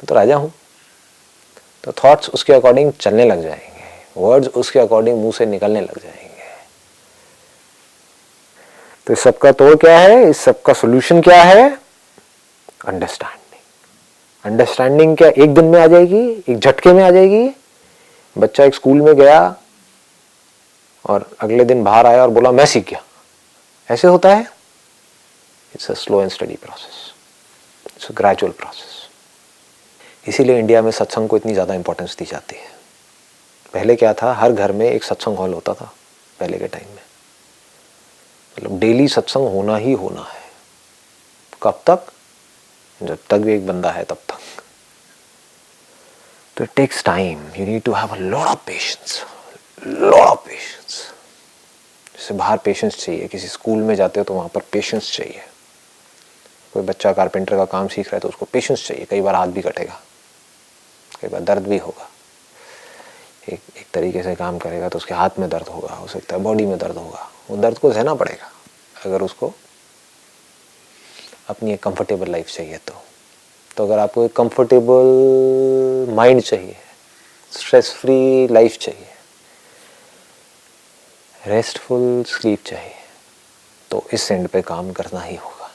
तो, 0.00 0.06
तो 0.06 0.14
राजा 0.14 0.36
हूँ। 0.36 0.52
तो 1.84 1.92
थॉट्स 1.92 2.30
उसके 2.30 2.52
अकॉर्डिंग 2.52 2.92
चलने 2.92 3.24
लग 3.24 3.42
जाएँगे। 3.42 4.20
वर्ड्स 4.20 4.48
उसके 4.48 4.78
अकॉर्डिंग 4.78 5.18
मुँह 5.18 5.32
से 5.32 5.46
निकलने 5.46 5.80
लग 5.80 5.98
जाएँगे। 5.98 6.26
तो 9.06 9.12
इस 9.12 9.20
सबका 9.20 9.52
तोड़ 9.52 9.74
क्या 9.74 9.98
है? 9.98 10.30
इस 10.30 10.38
सबका 10.38 10.72
सोल्यूशन 10.72 11.20
क्या 11.20 11.42
है? 11.42 11.78
अंडरस्टैंडिंग 12.86 13.47
अंडरस्टैंडिंग 14.48 15.16
क्या 15.16 15.28
एक 15.28 15.54
दिन 15.54 15.64
में 15.64 15.80
आ 15.80 15.86
जाएगी? 15.86 16.20
एक 16.48 16.58
झटके 16.58 16.92
में 16.92 17.02
आ 17.04 17.10
जाएगी? 17.10 17.48
बच्चा 18.36 18.64
एक 18.64 18.74
स्कूल 18.74 19.00
में 19.02 19.14
गया 19.16 19.40
और 21.04 21.28
अगले 21.40 21.64
दिन 21.64 21.82
बाहर 21.84 22.06
आया 22.06 22.22
और 22.22 22.30
बोला, 22.30 22.52
मैं 22.52 22.66
सीख 22.66 22.88
गया। 22.90 23.02
ऐसे 23.88 24.08
होता 24.08 24.34
है? 24.34 24.42
It's 25.74 25.90
a 25.90 25.94
slow 25.94 26.20
and 26.22 26.30
study 26.30 26.56
process 26.56 27.12
it's 27.86 28.10
a 28.10 28.14
gradual 28.14 28.52
process 28.52 28.96
इसीलिए 30.26 30.58
इंडिया 30.58 30.82
में 30.82 30.90
सत्संग 30.90 31.28
को 31.28 31.36
इतनी 31.36 31.52
ज़्यादा 31.52 31.74
इंपॉर्टेंस 31.74 32.16
दी 32.18 32.24
जाती 32.24 32.56
है। 32.56 32.70
पहले 33.74 33.96
क्या 33.96 34.12
था? 34.14 34.32
हर 34.34 34.52
घर 34.52 34.72
में 34.72 34.86
एक 34.90 35.04
सत्संग 35.04 35.36
हॉल 35.36 35.54
होता 35.54 35.74
था, 35.74 35.92
पहले 36.38 36.58
के 36.58 36.66
टाइम 36.68 36.88
में। 36.88 37.02
मतलब 38.56 38.78
डेली 38.80 39.08
सत्संग 39.08 39.48
होना 39.48 39.76
ही 39.76 39.92
होना 39.94 40.22
है। 40.22 40.46
कब 41.62 41.82
तक? 41.86 42.12
जब 43.00 43.18
तक 43.30 43.38
भी 43.38 43.54
एक 43.54 43.66
बंदा 43.66 43.90
है 43.90 44.04
तब 44.04 44.18
तक। 44.28 44.62
तो 46.56 46.64
it 46.64 46.70
takes 46.76 47.02
time 47.04 47.46
you 47.56 47.66
need 47.66 47.82
to 47.82 47.92
have 47.92 48.08
a 48.08 48.16
lot 48.16 48.46
of 48.46 48.64
patience 48.66 49.22
lot 49.86 50.14
of 50.14 50.38
patience 50.46 50.96
जैसे 52.14 52.34
बाहर 52.34 52.58
पेशेंस 52.58 52.96
चाहिए, 52.96 53.26
किसी 53.28 53.48
स्कूल 53.48 53.78
में 53.78 53.94
जाते 53.94 54.20
हो 54.20 54.24
तो 54.24 54.34
वहाँ 54.34 54.48
पर 54.48 54.62
पेशेंस 54.72 55.12
चाहिए। 55.12 55.42
कोई 56.74 56.82
बच्चा 56.82 57.12
कारपेंटर 57.12 57.56
का 57.56 57.64
काम 57.64 57.88
सीख 57.88 58.06
रहा 58.06 58.16
है 58.16 58.20
तो 58.20 58.28
उसको 58.28 58.46
पेशेंस 58.46 58.86
चाहिए। 58.86 59.04
कई 59.04 59.20
बार 59.20 59.34
हाथ 59.34 59.46
भी 59.48 59.62
कटेगा। 59.62 60.00
कई 61.20 61.28
बार 61.28 61.40
दर्द 61.40 61.66
भी 61.68 61.78
होगा। 61.78 62.08
एक 63.48 63.60
एक 63.76 63.86
तरीके 63.94 64.22
से 64.22 64.34
काम 64.34 64.58
करेगा 64.58 64.88
तो 64.88 64.98
उसके 64.98 65.14
हाथ 65.14 65.38
में 65.38 65.48
दर्द 65.50 65.68
होगा, 65.68 65.94
हो 65.94 66.06
सकता 66.06 66.36
है 66.36 66.42
बॉडी 66.42 66.66
में 66.66 66.78
दर्द 66.78 66.96
होगा। 66.96 67.30
वो 67.50 67.56
दर्द 67.56 67.78
को 67.78 67.92
सहना 67.92 68.14
पड़ेगा। 68.14 68.50
अगर 69.06 69.22
उसको 69.22 69.52
अपनी 71.48 71.72
एक 71.72 71.82
कंफर्टेबल 71.82 72.30
लाइफ 72.30 72.50
चाहिए 72.50 72.78
तो। 72.86 73.02
तो 73.76 73.84
अगर 73.84 73.98
आपको 73.98 74.24
एक 74.24 74.32
कंफर्टेबल 74.36 76.14
माइंड 76.14 76.42
चाहिए 76.42 76.76
स्ट्रेस 77.52 77.92
फ्री 77.92 78.48
लाइफ 78.48 78.76
चाहिए 78.78 79.06
रेस्टफुल 81.46 82.22
स्लीप 82.28 82.64
चाहिए 82.66 82.94
तो 83.90 84.04
इस 84.12 84.30
एंड 84.30 84.48
पे 84.48 84.62
काम 84.62 84.92
करना 84.92 85.20
ही 85.20 85.36
होगा। 85.36 85.70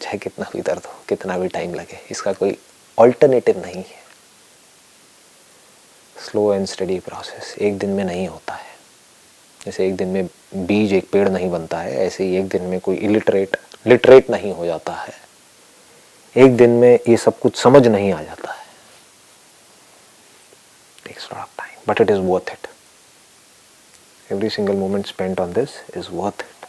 चाहे 0.00 0.18
कितना 0.18 0.50
भी 0.52 0.60
दर्द 0.60 0.86
हो, 0.86 0.94
कितना 1.08 1.38
भी 1.38 1.48
टाइम 1.48 1.74
लगे, 1.74 2.00
इसका 2.10 2.32
कोई 2.32 2.56
ऑल्टरनेटिव 2.98 3.58
नहीं 3.58 3.82
है। 3.82 4.00
स्लो 6.16 6.52
एंड 6.54 6.66
स्टडी 6.66 6.98
प्रोसेस 7.00 7.54
एक 7.58 7.78
दिन 7.78 7.90
में 7.90 8.04
नहीं 8.04 8.26
होता 8.28 8.54
है। 8.54 8.70
जैसे 9.60 9.86
एक 9.86 9.96
दिन 9.96 10.08
में 10.08 10.28
बीज 10.54 10.92
एक 10.92 11.10
पेड़ 11.10 11.28
नहीं 11.28 11.50
बनता 11.50 11.78
है, 11.78 12.06
ऐसे 12.06 12.24
ही 12.24 12.36
एक 12.36 12.48
दिन 12.48 12.62
में 12.62 12.80
कोई 12.80 12.96
इलिटरेट 12.96 13.56
लिटरेट 13.86 14.30
नहीं 14.30 14.52
हो 14.52 14.66
जाता 14.66 14.92
है। 14.92 15.14
एक 16.36 16.56
दिन 16.56 16.70
में 16.70 16.98
ये 17.08 17.16
सब 17.16 17.38
कुछ 17.38 17.56
समझ 17.56 17.86
नहीं 17.86 18.12
आ 18.12 18.22
जाता 18.22 18.52
है। 18.52 18.62
Takes 21.06 21.26
a 21.26 21.34
lot 21.34 21.40
of 21.40 21.60
time, 21.60 21.78
but 21.88 22.00
it 22.00 22.16
is 22.16 22.20
worth 22.28 22.52
on 25.40 25.52
this 25.52 25.70
is 25.96 26.10
worth 26.10 26.38
it. 26.38 26.66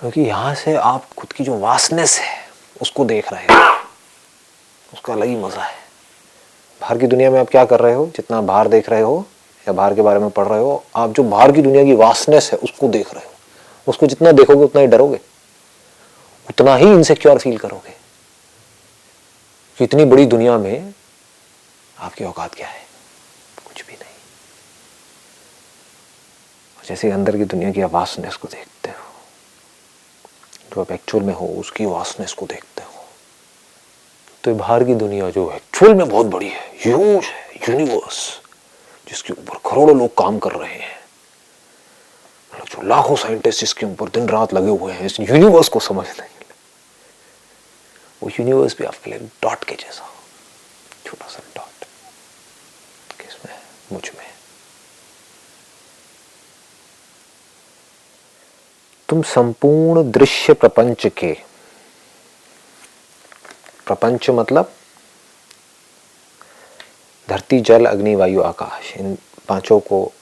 क्योंकि 0.00 0.20
यहाँ 0.20 0.54
से 0.54 0.74
आप 0.74 1.14
खुद 1.14 1.32
की 1.32 1.44
जो 1.44 1.58
वासनेस 1.58 2.18
है, 2.18 2.48
उसको 2.82 3.04
देख 3.04 3.32
रहे 3.32 3.44
हो। 3.44 3.84
उसका 4.92 5.12
अलग 5.12 5.26
ही 5.26 5.36
मज़ा 5.36 5.62
है। 5.62 5.78
बाहर 6.80 6.98
की 6.98 7.06
दुनिया 7.06 7.30
में 7.30 7.40
आप 7.40 7.48
क्या 7.48 7.64
कर 7.64 7.80
रहे 7.80 7.94
हो? 7.94 8.06
जितना 8.06 8.40
बाहर 8.40 8.68
देख 8.68 8.90
रहे 8.90 9.00
हो 9.00 9.26
या 9.60 9.72
बाहर 9.72 9.94
के 9.94 10.02
बारे 10.02 10.18
में 10.18 10.30
पढ़ 10.30 10.46
रहे 10.46 10.58
हो, 10.58 10.84
आप 10.96 11.10
जो 11.10 11.22
बाहर 11.22 11.52
की 11.52 11.62
दुनिया 11.62 11.84
की 11.84 11.92
वास्टनेस 11.92 12.50
है, 12.52 12.58
उसको 12.58 12.88
देख 12.88 13.14
रहे 13.14 13.26
हो। 13.26 13.32
उसको 13.88 14.06
जितना 14.06 14.32
देखोगे, 14.32 14.64
उतना 14.64 14.80
ही 14.80 14.86
डरोगे। 14.86 15.20
उतना 16.48 16.76
ही 16.76 16.86
इनसेक्योर 16.86 17.38
फील 17.38 17.58
करोगे। 17.58 17.90
कि 19.78 19.84
इतनी 19.84 20.04
बड़ी 20.04 20.26
दुनिया 20.26 20.58
में 20.58 20.94
आपकी 21.98 22.24
औकात 22.24 22.54
क्या 22.54 22.68
है? 22.68 22.80
कुछ 23.66 23.86
भी 23.86 23.92
नहीं। 23.92 24.14
और 26.78 26.86
जैसे 26.86 27.10
अंदर 27.10 27.36
की 27.36 27.44
दुनिया 27.44 27.70
की 27.70 27.82
वास्टनेस 27.82 28.36
को 28.36 28.48
देखते 28.48 28.90
हो, 28.90 29.14
जो 30.74 30.80
आप 30.80 30.92
एक्चुअल 30.92 31.24
में 31.24 31.34
हो, 31.34 31.46
उसकी 31.46 31.84
वास्टनेस 31.84 32.32
को 32.32 32.46
देखते 32.46 32.82
हो 32.82 32.90
तो 34.44 34.54
बाहर 34.54 34.84
की 34.84 34.94
दुनिया 34.94 35.30
जो 35.30 35.50
एक्चुअल 35.50 35.94
में 35.94 36.08
बहुत 36.08 36.26
बड़ी 36.26 36.48
है 36.48 36.60
ह्यूज 36.82 37.24
है 37.24 37.54
यूनिवर्स 37.68 38.40
जिसके 39.10 39.32
ऊपर 39.32 39.58
करोड़ों 39.70 39.96
लोग 39.98 40.16
काम 40.18 40.38
कर 40.38 40.52
रहे 40.52 40.74
हैं। 40.74 40.98
मतलब 42.52 42.66
जो 42.66 42.82
लाखों 42.82 43.16
साइंटिस्ट 43.16 43.60
जिसके 43.60 43.86
ऊपर 43.86 44.08
दिन 44.08 44.28
रात 44.28 44.54
लगे 44.54 44.70
हुए 44.70 44.92
हैं, 44.92 45.06
इस 45.06 45.20
यूनिवर्स 45.20 45.68
को 45.68 45.80
समझने 45.80 46.12
के 46.12 46.20
लिए। 46.20 46.54
वो 48.22 48.30
यूनिवर्स 48.30 48.76
भी 48.78 48.84
आपके 48.84 49.10
लिए 49.10 49.18
डॉट 49.42 49.64
के 49.64 49.74
जैसा, 49.74 50.08
छोटा 51.06 51.26
सा 51.26 51.42
डॉट 51.56 51.84
किसमें? 53.20 53.58
मुझमें 53.92 54.26
तुम 59.08 59.22
संपूर्ण 59.22 60.10
दृश्य 60.10 60.54
प्रपंच 60.54 61.06
के, 61.06 61.32
प्रपंच 63.86 64.30
मतलब 64.30 64.72
धरती, 67.30 67.60
जल, 67.60 67.86
अग्नि, 67.86 68.14
वायु, 68.14 68.42
आकाश, 68.42 68.92
इन 68.96 69.16
पाँचों 69.48 69.80
को 69.80 70.12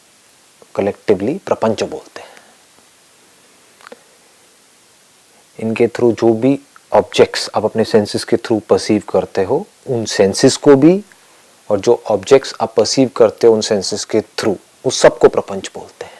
कलेक्टिवली 0.74 1.34
प्रपंच 1.46 1.82
बोलते 1.82 2.20
हैं। 2.20 2.36
इनके 5.58 5.86
थ्रू 5.88 6.12
जो 6.12 6.32
भी 6.32 6.58
ऑब्जेक्ट्स 6.92 7.50
आप 7.54 7.64
अपने 7.64 7.84
सेंसेस 7.84 8.24
के 8.24 8.36
थ्रू 8.36 8.58
परसीव 8.58 9.02
करते 9.08 9.44
हो, 9.44 9.66
उन 9.86 10.04
सेंसेस 10.04 10.56
को 10.56 10.74
भी 10.76 11.02
और 11.70 11.80
जो 11.80 12.02
ऑब्जेक्ट्स 12.06 12.54
आप 12.60 12.74
परसीव 12.76 13.10
करते 13.16 13.46
हो 13.46 13.54
उन 13.54 13.60
सेंसेस 13.60 14.04
के 14.04 14.20
थ्रू 14.20 14.56
उस 14.84 15.00
सबको 15.00 15.28
प्रपंच 15.28 15.70
बोलते 15.74 16.04
हैं। 16.04 16.16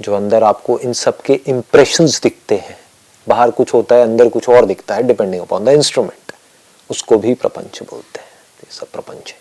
जो 0.00 0.14
अंदर 0.14 0.42
आपको 0.42 0.78
इन 0.78 0.92
सब 0.92 1.20
के 1.20 1.34
इंप्रेशंस 1.46 2.20
दिखते 2.22 2.56
हैं, 2.56 2.78
बाहर 3.26 3.50
कुछ 3.50 3.74
होता 3.74 3.94
है, 3.94 4.02
अंदर 4.02 4.28
कुछ 4.28 4.48
और 4.48 4.66
दिखता 4.66 4.94
है 4.94 5.02
डिपेंडिंग 5.02 5.42
अपॉन 5.42 5.64
द 5.64 5.68
इंस्ट्रूमेंट 5.68 6.32
उसको 6.90 7.18
भी 7.18 7.34
प्रपंच 7.34 7.82
बोलते 7.82 8.20
हैं। 8.20 8.29
ये 8.64 8.72
सब 8.72 8.90
प्रपंच 8.90 9.32
है। 9.32 9.38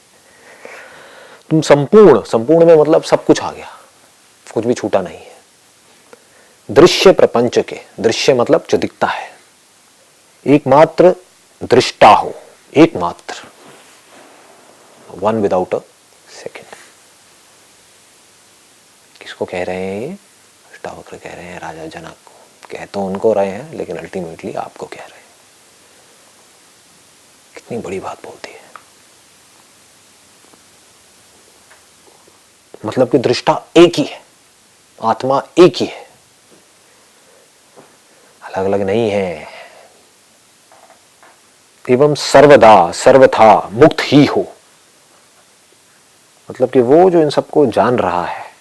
तुम 1.49 1.61
संपूर्ण 1.61 2.23
संपूर्ण 2.23 2.65
में 2.65 2.75
मतलब 2.75 3.03
सब 3.03 3.25
कुछ 3.25 3.41
आ 3.41 3.51
गया। 3.51 3.79
कुछ 4.53 4.65
भी 4.65 4.73
छूटा 4.73 5.01
नहीं 5.01 5.17
है। 5.17 5.39
दृश्य 6.71 7.11
प्रपंच 7.11 7.59
के, 7.59 7.81
दृश्य 7.99 8.33
मतलब 8.33 8.65
जो 8.69 8.77
दिखता 8.77 9.07
है। 9.07 9.39
एकमात्र 10.47 11.15
दृष्टा 11.63 12.09
हो, 12.09 12.35
एकमात्र। 12.77 13.35
वन 15.09 15.41
विदाउट 15.41 15.75
अ 15.75 15.79
सेकेंड 16.43 16.65
किसको 19.21 19.45
कह 19.45 19.63
रहे 19.63 19.75
हैं 19.75 20.01
ये? 20.01 20.13
अष्टावक्र 20.71 21.17
कह 21.17 21.33
रहे 21.33 21.45
हैं, 21.45 21.59
राजा 21.59 21.85
जनक 21.85 22.17
को। 22.25 22.31
कह 22.71 22.85
तो 22.85 23.01
उनको 23.01 23.33
रहे 23.33 23.49
हैं, 23.49 23.73
लेकिन 23.73 23.97
अल्टीमेटली 23.97 24.53
आपको 24.53 24.85
कह 24.85 25.05
रहे 25.05 25.19
हैं। 25.19 25.25
कितनी 27.55 27.77
बड़ी 27.77 27.99
बात 27.99 28.23
बोलती 28.23 28.51
है। 28.51 28.68
मतलब 32.85 33.09
कि 33.09 33.17
दृष्टा 33.17 33.65
एक 33.77 33.95
ही 33.95 34.03
है, 34.03 34.21
आत्मा 35.03 35.43
एक 35.57 35.75
ही 35.75 35.85
है। 35.85 36.09
अलग 38.43 38.65
अलग 38.65 38.81
नहीं 38.81 39.11
है। 39.11 39.47
एवं 41.89 42.15
सर्वदा, 42.15 42.91
सर्वथा, 42.91 43.69
मुक्त 43.71 43.95
ही 43.99 44.25
हो। 44.25 44.53
मतलब 46.51 46.69
कि 46.69 46.81
वो 46.81 47.09
जो 47.09 47.21
इन 47.21 47.29
सबको 47.29 47.65
जान 47.65 47.99
रहा 47.99 48.25
है, 48.25 48.55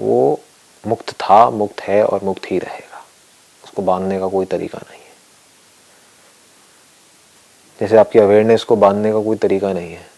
वो 0.00 0.40
मुक्त 0.86 1.10
था, 1.10 1.50
मुक्त 1.50 1.80
है 1.80 2.04
और 2.04 2.24
मुक्त 2.24 2.50
ही 2.50 2.58
रहेगा। 2.58 3.04
उसको 3.64 3.82
बांधने 3.82 4.20
का 4.20 4.28
कोई 4.28 4.46
तरीका 4.46 4.78
नहीं 4.90 5.02
है। 5.02 5.10
जैसे 7.80 7.96
आपकी 7.96 8.18
अवेयरनेस 8.18 8.64
को 8.64 8.76
बांधने 8.76 9.12
का 9.12 9.22
कोई 9.22 9.36
तरीका 9.36 9.72
नहीं 9.72 9.94
है। 9.94 10.09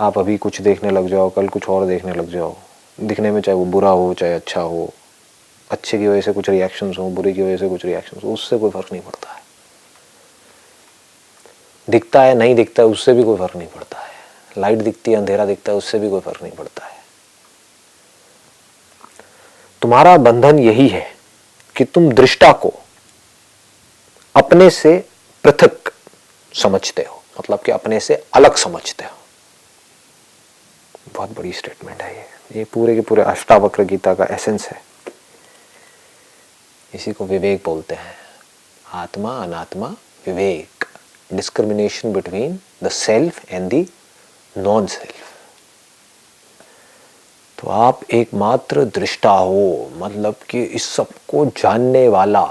आप 0.00 0.18
अभी 0.18 0.36
कुछ 0.36 0.60
देखने 0.60 0.90
लग 0.90 1.08
जाओ, 1.08 1.30
कल 1.30 1.48
कुछ 1.48 1.68
और 1.68 1.86
देखने 1.86 2.12
लग 2.12 2.30
जाओ। 2.30 2.56
दिखने 3.00 3.30
में 3.30 3.40
चाहे 3.40 3.58
वो 3.58 3.64
बुरा 3.64 3.88
हो, 3.88 4.14
चाहे 4.14 4.34
अच्छा 4.34 4.60
हो, 4.60 4.94
अच्छे 5.70 5.98
की 5.98 6.08
वजह 6.08 6.20
से 6.20 6.32
कुछ 6.32 6.50
रिएक्शंस 6.50 6.98
हो, 6.98 7.10
बुरे 7.10 7.32
की 7.32 7.42
वजह 7.42 7.56
से 7.56 7.68
कुछ 7.68 7.84
रिएक्शंस 7.84 8.24
हो, 8.24 8.32
उससे 8.32 8.58
कोई 8.58 8.70
फ़र्क 8.70 8.92
नहीं 8.92 9.02
पड़ता 9.02 9.32
है। 9.32 9.42
दिखता 11.90 12.22
है, 12.22 12.34
नहीं 12.34 12.54
दिखता 12.54 12.82
है, 12.82 12.88
उससे 12.88 13.12
भी 13.12 13.22
कोई 13.22 13.38
फ़र्क 13.38 13.56
नहीं 13.56 13.68
पड़ता 13.68 13.98
है। 13.98 14.10
लाइट 14.58 14.78
दिखती 14.78 15.10
है, 15.10 15.16
अंधेरा 15.16 15.46
दिखता 15.46 15.72
है, 15.72 15.78
उससे 15.78 15.98
भी 15.98 16.10
कोई 16.10 16.20
फ़र्क 16.20 16.42
नहीं 16.42 16.52
पड़ता 16.52 16.86
है। 16.86 17.04
तुम्हारा 19.82 20.16
बंधन 20.16 20.58
यही 20.58 20.88
है 20.88 21.16
कि 21.76 21.84
तुम 21.84 22.12
दृष्टा 22.12 22.52
को 22.52 22.74
अपने 24.36 24.70
से 24.70 25.04
पृथक 25.44 25.92
समझते 26.54 27.02
हो। 27.02 27.22
मतलब 27.40 27.60
कि 27.60 27.72
अपने 27.72 28.00
से 28.00 28.24
अलग 28.34 28.56
समझते 28.56 29.04
हो। 29.04 29.21
बहुत 31.16 31.36
बड़ी 31.36 31.52
स्टेटमेंट 31.52 32.02
है 32.02 32.16
ये। 32.16 32.24
ये 32.56 32.64
पूरे 32.64 32.94
के 32.94 33.00
पूरे 33.00 33.22
अष्टावक्र 33.22 33.84
गीता 33.84 34.14
का 34.14 34.24
एसेंस 34.30 34.68
है। 34.68 34.80
इसी 36.92 37.12
को 37.12 37.24
विवेक 37.26 37.62
बोलते 37.64 37.94
हैं। 37.94 38.14
आत्मा, 38.86 39.36
अनात्मा, 39.38 39.94
विवेक। 40.26 40.84
Discrimination 41.32 42.12
between 42.12 42.58
the 42.82 42.88
self 42.88 43.52
and 43.52 43.70
the 43.70 43.86
non 44.56 44.86
self 44.86 45.30
तो 47.58 47.68
आप 47.70 48.00
एकमात्र 48.10 48.84
दृष्टा 48.84 49.30
हो 49.30 49.90
मतलब 49.94 50.34
कि 50.50 50.62
इस 50.62 50.88
सबको 50.88 51.44
जानने 51.46 52.06
वाला, 52.08 52.42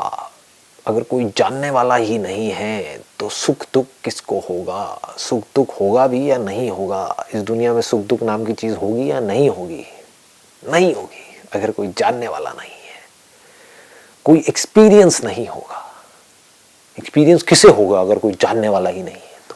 अगर 0.86 1.04
कोई 1.04 1.26
जानने 1.38 1.70
वाला 1.70 1.96
ही 1.96 2.18
नहीं 2.18 2.50
है 2.52 2.98
तो 3.22 3.30
सुख 3.30 3.66
दुख 3.74 3.86
किसको 4.04 4.40
होगा? 4.40 5.16
सुख 5.18 5.44
दुख 5.56 5.82
होगा 5.82 6.08
भी 6.08 6.32
या 6.32 6.38
नहीं 6.38 6.70
होगा? 6.70 7.28
इस 7.36 7.42
दुनिया 7.42 7.74
में 7.74 7.82
सुख 7.82 8.00
दुख 8.00 8.24
नाम 8.24 8.46
की 8.46 8.54
चीज़ 8.54 8.76
होगी 8.76 9.12
या 9.12 9.20
नहीं 9.20 9.50
होगी? 9.50 9.86
नहीं 10.70 10.94
होगी, 10.94 11.40
अगर 11.54 11.72
कोई 11.72 11.88
जानने 11.88 12.28
वाला 12.28 12.50
नहीं 12.50 12.72
है। 12.72 13.02
कोई 14.26 14.44
एक्सपीरियंस 14.50 15.24
नहीं 15.24 15.48
होगा। 15.48 15.94
एक्सपीरियंस 17.00 17.44
किसे 17.44 17.68
होगा 17.68 18.02
अगर 18.02 18.20
कोई 18.20 18.32
जानने 18.32 18.70
वाला 18.70 18.90
ही 18.90 19.04
नहीं 19.04 19.16
है 19.16 19.40
तो? 19.50 19.56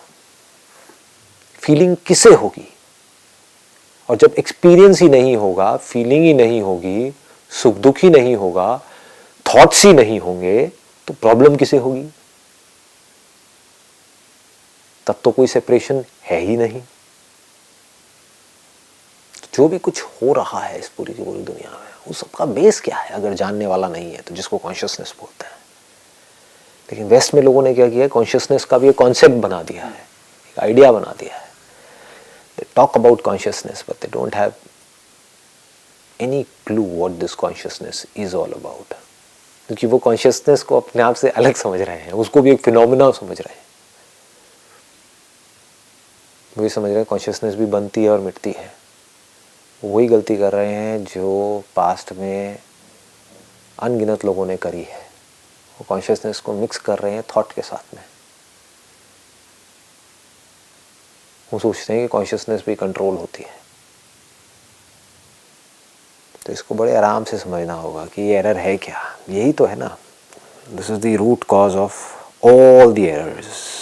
फीलिंग 1.53 1.95
किसे 2.07 2.33
होगी? 2.33 2.73
और 4.09 4.15
जब 4.15 4.35
एक्सपीरियंस 4.39 5.01
ही 5.01 5.09
नहीं 5.09 5.35
होगा 5.37 5.77
फीलिंग 5.77 6.23
ही 6.25 6.33
नहीं 6.33 6.61
होगी, 6.61 7.13
सुख 7.49 7.75
दुख 7.75 7.97
ही 7.97 8.09
नहीं 8.09 8.35
होगा 8.35 8.81
थॉट्स 9.45 9.85
ही 9.85 9.93
नहीं 9.93 10.19
होंगे 10.19 10.71
तो 11.07 11.13
प्रॉब्लम 11.13 11.55
किसे 11.55 11.77
होगी? 11.77 12.09
तब 15.07 15.19
तो 15.23 15.31
कोई 15.31 15.47
सेपरेशन 15.47 16.03
है 16.23 16.39
ही 16.39 16.57
नहीं। 16.57 16.81
जो 19.53 19.67
भी 19.67 19.77
कुछ 19.79 20.01
हो 20.01 20.33
रहा 20.33 20.59
है 20.59 20.79
इस 20.79 20.87
पूरी 20.89 21.13
की 21.13 21.23
पूरी 21.23 21.41
दुनिया 21.41 21.71
में 21.71 22.09
उस 22.09 22.19
सबका 22.19 22.45
बेस 22.45 22.79
क्या 22.81 22.97
है? 22.97 23.09
अगर 23.09 23.33
जानने 23.33 23.67
वाला 23.67 23.87
नहीं 23.87 24.11
है 24.13 24.21
तो 24.21 24.35
जिसको 24.35 24.57
कॉन्शियसनेस 24.57 25.13
बोलते 25.19 25.45
हैं। 25.45 25.53
लेकिन 26.89 27.07
वेस्ट 27.07 27.33
में 27.33 27.41
लोगों 27.41 27.63
ने 27.63 27.73
क्या 27.73 27.87
किया? 27.89 28.07
कॉन्शियसनेस 28.07 28.65
का 28.65 28.77
भी 28.77 28.89
एक 28.89 28.95
कॉन्सेप्ट 28.95 29.35
बना 29.35 29.61
दिया 29.63 29.85
है, 29.85 30.05
एक 30.47 30.59
आइडिया 30.59 30.91
बना 30.91 31.13
दिया 31.19 31.35
है। 31.35 31.49
They 32.57 32.65
talk 32.75 32.95
about 32.95 33.21
consciousness 33.21 33.83
but 33.89 34.01
they 34.01 34.07
don't 34.07 34.35
have 34.35 34.53
any 36.19 36.43
clue 36.65 36.85
what 36.87 37.11
this 37.11 37.33
consciousness 37.35 38.05
is 38.17 38.35
all 38.35 38.51
about 38.51 38.93
क्योंकि 39.69 39.87
वो 39.87 39.97
कॉन्शियसनेस 39.97 40.63
को 40.63 40.77
अपने 40.77 41.01
आप 41.01 41.15
से 41.15 41.29
अलग 41.29 41.55
समझ 41.55 41.81
रहे 41.81 41.97
हैं, 41.97 42.11
उसको 42.11 42.41
भी 42.41 42.51
एक 42.51 42.61
फिनोमिना 42.61 43.11
समझ 43.11 43.39
रहे 43.41 43.53
हैं। 43.53 43.63
वही 46.57 46.69
समझ 46.69 46.85
रहे 46.85 46.95
हैं 46.95 47.05
कॉन्शियसनेस 47.05 47.55
भी 47.55 47.65
बनती 47.65 48.03
है 48.03 48.09
और 48.09 48.19
मिटती 48.19 48.51
है। 48.51 48.73
वही 49.83 50.07
गलती 50.07 50.37
कर 50.37 50.53
रहे 50.53 50.73
हैं 50.73 51.03
जो 51.03 51.63
पास्ट 51.75 52.13
में 52.13 52.59
अनगिनत 53.79 54.25
लोगों 54.25 54.45
ने 54.45 54.57
करी 54.57 54.83
है। 54.83 54.99
वो 55.77 55.85
कॉन्शियसनेस 55.89 56.39
को 56.39 56.53
मिक्स 56.53 56.77
कर 56.77 56.99
रहे 56.99 57.13
हैं 57.13 57.23
थॉट 57.37 57.51
के 57.51 57.61
साथ 57.61 57.95
में। 57.95 58.03
वो 61.53 61.59
सोचते 61.59 61.93
हैं 61.93 62.01
कि 62.01 62.07
कॉन्शियसनेस 62.07 62.63
भी 62.65 62.75
कंट्रोल 62.75 63.15
होती 63.15 63.43
है। 63.43 63.53
तो 66.45 66.53
इसको 66.53 66.75
बड़े 66.75 66.95
आराम 66.95 67.23
से 67.23 67.37
समझना 67.37 67.73
होगा 67.73 68.05
कि 68.05 68.21
ये 68.21 68.37
एरर 68.37 68.57
है 68.57 68.77
क्या? 68.77 69.01
यही 69.29 69.51
तो 69.51 69.65
है 69.65 69.75
ना। 69.75 69.97
This 70.69 70.89
is 70.91 70.99
the 70.99 71.05
root 71.05 71.43
cause 71.43 71.75
of 71.75 72.15
all 72.45 72.93
the 72.93 72.99
errors 72.99 73.74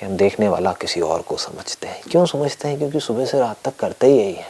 कि 0.00 0.06
हम 0.06 0.16
देखने 0.16 0.48
वाला 0.48 0.72
किसी 0.72 1.00
और 1.00 1.22
को 1.22 1.36
समझते 1.36 1.86
हैं। 1.86 2.02
क्यों 2.02 2.24
समझते 2.26 2.68
हैं? 2.68 2.78
क्योंकि 2.78 3.00
सुबह 3.00 3.26
से 3.26 3.38
रात 3.38 3.56
तक 3.64 3.76
करते 3.76 4.06
ही 4.06 4.18
यही 4.18 4.32
है। 4.32 4.46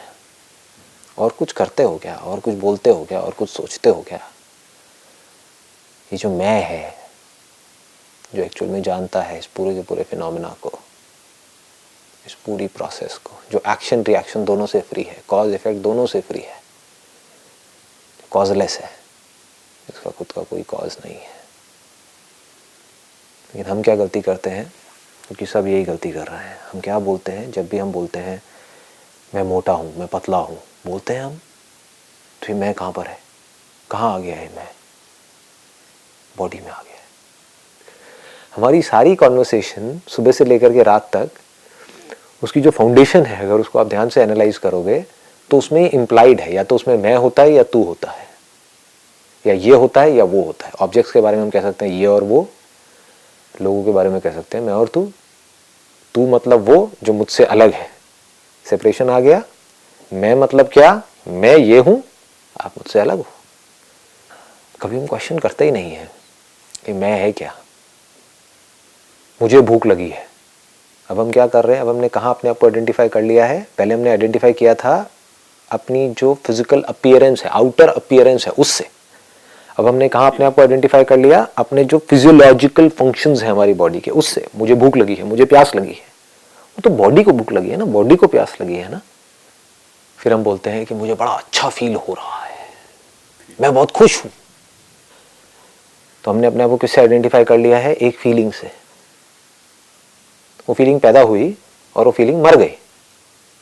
और 1.18 1.30
कुछ 1.30 1.52
करते 1.52 1.82
हो 1.82 1.98
क्या? 1.98 2.14
और 2.16 2.40
कुछ 2.40 2.54
बोलते 2.54 2.90
हो 2.90 3.04
क्या? 3.04 3.20
और 3.20 3.32
कुछ 3.32 3.50
सोचते 3.50 3.90
हो 3.90 4.02
क्या? 4.02 4.18
ये 6.12 6.16
जो 6.16 6.30
मैं 6.30 6.62
है, 6.62 6.94
जो 8.34 8.42
एक्चुअल 8.42 8.70
में 8.70 8.82
जानता 8.82 9.22
है 9.22 9.38
इस 9.38 9.46
पूरे 9.46 9.74
के 9.74 9.82
पूरे 9.82 10.04
फिनोमिना 10.04 10.56
को, 10.62 10.72
इस 12.26 12.34
पूरी 12.34 12.66
प्रोसेस 12.66 13.18
को, 13.18 13.42
जो 13.52 13.62
एक्शन 13.68 14.02
रिएक्शन 14.02 14.44
दोनों 14.44 14.66
से 14.66 14.80
फ्री 14.80 15.02
है 15.02 15.22
कॉज 15.28 15.54
इफ़ेक्ट 15.54 15.80
दोनों 15.82 16.06
से 16.06 16.20
फ्री 16.20 16.40
है 16.40 16.62
कॉजलेस 18.30 18.78
है, 18.78 18.90
इसका 19.90 20.10
खुद 20.10 20.32
का 20.32 20.42
कोई 20.42 20.62
कॉज 20.62 20.96
नहीं 21.04 21.14
है। 21.14 21.38
लेकिन 23.54 23.66
हम 23.66 23.82
क्या 23.82 23.96
गलती 23.96 24.20
करते 24.20 24.50
हैं? 24.50 24.72
क्योंकि 25.30 25.46
सब 25.46 25.66
यही 25.66 25.82
गलती 25.84 26.10
कर 26.12 26.26
रहे 26.26 26.44
हैं। 26.44 26.58
हम 26.72 26.80
क्या 26.80 26.98
बोलते 26.98 27.32
हैं? 27.32 27.50
जब 27.50 27.68
भी 27.68 27.78
हम 27.78 27.92
बोलते 27.92 28.18
हैं, 28.18 28.42
मैं 29.32 29.42
मोटा 29.42 29.72
हूँ, 29.72 29.92
मैं 29.98 30.06
पतला 30.08 30.36
हूँ, 30.36 30.58
बोलते 30.86 31.14
हैं 31.14 31.22
हम 31.22 31.34
तो 31.34 32.46
फिर 32.46 32.56
मैं 32.56 32.72
कहाँ 32.74 32.92
पर 32.92 33.06
है? 33.06 33.18
कहाँ 33.90 34.14
आ 34.14 34.18
गया 34.18 34.36
है 34.36 34.48
मैं? 34.56 34.68
बॉडी 36.34 36.58
में 36.58 36.68
आ 36.68 36.80
गया 36.82 36.94
है। 36.94 36.98
हमारी 38.56 38.82
सारी 38.82 39.14
कॉन्वर्सेशन 39.14 40.00
सुबह 40.08 40.32
से 40.32 40.44
लेकर 40.44 40.72
के 40.72 40.82
रात 40.82 41.10
तक, 41.12 41.30
उसकी 42.42 42.60
जो 42.60 42.70
फाउंडेशन 42.70 43.26
है, 43.26 43.44
अगर 43.44 43.60
उसको 43.60 43.78
आप 43.78 43.86
ध्यान 43.86 44.08
से 44.08 44.22
एनालाइज 44.22 44.58
करोगे 44.58 45.04
तो 45.50 45.58
उसमें 45.58 45.90
इम्प्लाइड 45.90 46.40
है, 46.40 46.52
या 46.54 46.64
तो 46.64 46.74
उसमें 46.74 46.96
मैं 46.98 47.14
होता 47.16 47.42
है 47.42 47.52
या 47.52 47.62
तू 47.62 47.82
होता 47.84 48.10
है। 48.10 48.28
या 49.44 49.54
ये 49.54 49.74
होता 49.74 50.00
है 50.00 50.12
या 50.12 50.24
वो 50.24 50.42
होता 50.42 50.66
है। 50.66 50.72
ऑब्जेक्ट्स 50.80 51.12
के 51.12 51.20
बारे 51.20 51.36
में 51.36 51.42
हम 51.42 51.50
कह 51.50 51.62
सकते 51.62 51.86
हैं, 51.86 51.92
ये 51.92 52.06
और 52.06 52.24
वो। 52.24 52.48
लोगों 53.54 53.84
के 53.84 53.90
बारे 53.90 54.08
में 54.08 54.20
कह 54.20 54.32
सकते 54.32 54.58
हैं, 54.58 54.64
मैं 54.64 54.72
और 54.72 54.88
तू। 54.88 55.10
तू 56.14 56.26
मतलब 56.26 56.60
वो 56.60 56.90
जो 57.02 57.12
मुझसे 57.12 57.44
अलग 57.44 57.72
है। 57.72 57.90
सेपरेशन 58.66 59.10
आ 59.10 59.20
गया। 59.20 59.42
मैं 60.12 60.34
मतलब 60.34 60.68
क्या? 60.68 61.02
मैं 61.28 61.56
ये 61.56 61.78
हूँ। 61.78 62.02
आप 62.60 62.72
मुझसे 62.78 63.00
अलग 63.00 63.18
हो। 63.18 63.26
कभी 64.80 64.98
हम 64.98 65.06
क्वेश्चन 65.06 65.38
करते 65.38 65.64
ही 65.64 65.70
नहीं 65.70 65.92
है 65.92 66.10
कि 66.86 66.92
मैं 66.92 67.20
है 67.20 67.32
क्या? 67.32 67.54
मुझे 69.42 69.60
भूख 69.60 69.86
लगी 69.86 70.08
है। 70.08 70.26
अब 71.10 71.20
हम 71.20 71.30
क्या 71.30 71.46
कर 71.46 71.64
रहे 71.64 71.76
हैं? 71.76 71.82
अब 71.82 71.88
हमने 71.88 72.08
कहा 72.08 72.30
अपने 72.30 72.50
आप 72.50 72.58
को 72.58 72.66
आइडेंटिफाई 72.66 73.08
कर 73.08 73.22
लिया 73.22 73.46
है? 73.46 73.66
पहले 73.78 73.94
हमने 73.94 74.10
आइडेंटिफाई 74.10 74.52
किया 74.52 74.74
था 74.74 75.10
अपनी 75.70 76.08
जो 76.08 76.34
फ़िज़िकल 76.34 76.82
अपियरेंस 76.82 77.42
है 77.44 77.50
आउटर 77.50 77.88
अपियरेंस 77.88 78.46
है, 78.46 78.52
उससे। 78.52 78.88
अब 79.80 79.86
हमने 79.86 80.08
कहा 80.08 80.26
अपने 80.26 80.46
आप 80.46 80.54
को 80.54 80.60
आइडेंटिफाई 80.60 81.04
कर 81.04 81.16
लिया? 81.16 81.48
अपने 81.56 81.84
जो 81.84 81.98
फिजियोलॉजिकल 81.98 82.88
फ़ंक्शन 82.88 83.36
है 83.36 83.48
हमारी 83.48 83.74
बॉडी 83.74 84.00
के, 84.00 84.10
उससे। 84.10 84.46
मुझे 84.56 84.74
भूख 84.74 84.96
लगी 84.96 85.14
है, 85.14 85.24
मुझे 85.24 85.44
प्यास 85.44 85.74
लगी 85.74 85.92
है। 85.92 86.10
वो 86.70 86.80
तो 86.80 86.90
बॉडी 86.90 87.22
को 87.22 87.32
भूख 87.32 87.52
लगी 87.52 87.70
है 87.70 87.76
ना? 87.76 87.84
बॉडी 87.84 88.16
को 88.16 88.26
प्यास 88.26 88.56
लगी 88.60 88.74
है 88.74 88.90
ना? 88.90 89.00
फिर 90.18 90.32
हम 90.32 90.44
बोलते 90.44 90.70
हैं 90.70 90.86
कि 90.86 90.94
मुझे 90.94 91.14
बड़ा 91.14 91.30
अच्छा 91.30 91.68
फील 91.68 91.94
हो 91.94 92.14
रहा 92.14 92.44
है। 92.44 92.56
मैं 93.60 93.74
बहुत 93.74 93.90
खुश 93.90 94.24
हूँ। 94.24 94.32
तो 96.24 96.30
हमने 96.30 96.46
अपने 96.46 96.64
आप 96.64 96.70
को 96.70 96.76
किससे 96.76 97.00
आइडेंटिफाई 97.00 97.44
कर 97.44 97.58
लिया 97.58 97.78
है? 97.78 97.92
एक 97.92 98.18
फीलिंग 98.18 98.52
से। 98.52 98.70
वो 100.68 100.74
फीलिंग 100.74 101.00
पैदा 101.00 101.20
हुई 101.20 101.56
और 101.96 102.04
वो 102.04 102.10
फीलिंग 102.10 102.42
मर 102.42 102.56
गई। 102.56 102.74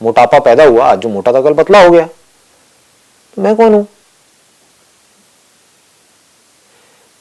मोटापा 0.03 0.39
पैदा 0.39 0.65
हुआ। 0.65 0.87
आज 0.87 0.99
जो 0.99 1.09
मोटा 1.09 1.33
था, 1.33 1.41
कल 1.41 1.55
पतला 1.55 1.85
हो 1.85 1.91
गया। 1.91 2.07
तो 3.35 3.43
मैं 3.43 3.57
कौन 3.57 3.75
हूँ? 3.75 3.87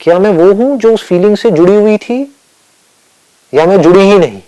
क्या 0.08 0.20
मैं 0.20 0.30
वो 0.30 0.54
हूँ 0.54 0.78
जो 0.78 0.94
उस 0.94 1.04
फीलिंग 1.04 1.38
से 1.38 1.52
जुड़ी 1.52 1.76
हुई 1.76 1.98
थी? 1.98 2.36
या 3.54 3.66
मैं 3.66 3.82
जुड़ी 3.82 4.00
ही 4.00 4.20
नहीं? 4.20 4.42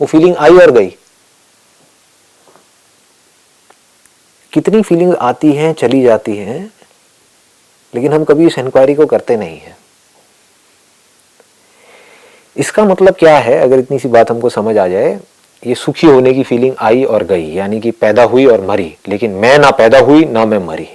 वो 0.00 0.06
फीलिंग 0.06 0.36
आई 0.36 0.50
और 0.50 0.70
गई। 0.70 0.86
कितनी 4.52 4.82
फीलिंग 4.82 5.14
आती 5.14 5.52
हैं, 5.52 5.74
चली 5.74 6.02
जाती 6.02 6.36
हैं, 6.36 6.72
लेकिन 7.94 8.12
हम 8.12 8.24
कभी 8.24 8.46
इस 8.46 8.58
इंक्वायरी 8.58 8.94
को 8.94 9.06
करते 9.06 9.36
नहीं 9.36 9.58
हैं। 9.58 9.76
इसका 12.56 12.84
मतलब 12.84 13.14
क्या 13.14 13.38
है? 13.38 13.58
अगर 13.58 13.78
इतनी 13.78 13.98
सी 13.98 14.08
बात 14.08 14.30
हमको 14.30 14.48
समझ 14.48 14.78
आ 14.78 14.88
जाए, 14.88 15.20
ये 15.66 15.74
सुखी 15.74 16.06
होने 16.06 16.34
की 16.34 16.42
फीलिंग 16.42 16.74
आई 16.78 17.04
और 17.04 17.24
गई, 17.24 17.52
यानी 17.52 17.80
कि 17.80 17.90
पैदा 17.90 18.22
हुई 18.22 18.46
और 18.46 18.60
मरी, 18.60 18.96
लेकिन 19.08 19.30
मैं 19.30 19.58
ना 19.58 19.70
पैदा 19.70 19.98
हुई, 19.98 20.24
ना 20.24 20.44
मैं 20.44 20.58
मरी। 20.58 20.88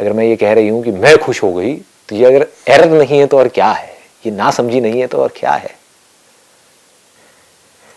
अगर 0.00 0.12
मैं 0.12 0.24
ये 0.24 0.36
कह 0.36 0.52
रही 0.52 0.68
हूँ 0.68 0.82
कि 0.84 0.90
मैं 0.92 1.16
खुश 1.18 1.42
हो 1.42 1.52
गई 1.52 1.74
तो 2.08 2.16
ये 2.16 2.24
अगर 2.24 2.46
एरर 2.68 2.90
नहीं 2.90 3.18
है 3.18 3.26
तो 3.26 3.38
और 3.38 3.48
क्या 3.48 3.70
है? 3.70 3.92
ये 4.26 4.30
ना 4.32 4.50
समझी 4.50 4.80
नहीं 4.80 5.00
है 5.00 5.06
तो 5.06 5.18
और 5.18 5.32
क्या 5.36 5.52
है? 5.52 5.74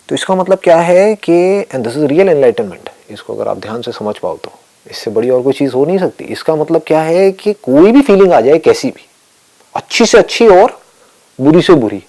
तो 0.10 0.16
इसका 0.16 0.36
मतलब 0.36 0.60
क्या 0.64 0.80
है 0.80 1.14
कि 1.16 1.34
दिस 1.76 1.96
इज़ 1.98 2.06
रियल 2.06 2.30
एनलाइटनमेंट 2.30 2.90
इसको 3.10 3.36
अगर 3.36 3.48
आप 3.48 3.58
ध्यान 3.58 3.82
से 3.82 3.92
समझ 3.92 4.18
पाओ 4.18 4.38
तो। 4.38 4.52
इससे 4.92 5.12
बड़ी 5.12 5.30
और 5.30 5.42
कोई 5.42 5.54
चीज़ 5.54 5.74
हो 5.74 5.86
नहीं 5.86 5.98
सकती। 6.00 6.24
इसका 6.26 6.56
मतलब 6.56 6.82
क्या 6.88 7.02
है 7.02 7.32
कि 7.32 7.54
कोई 7.64 7.92
भी 7.92 8.02
फीलिंग 8.02 8.34
आ 8.34 8.42
जाए, 8.42 8.58
कैसी 8.60 8.90
भी, 8.90 9.08
अच्छी 9.76 10.06
से 10.06 10.18
अच्छी 10.18 10.48
और 10.48 10.80
बुरी 11.40 11.62
से 11.62 11.74
बुरी, 11.76 12.04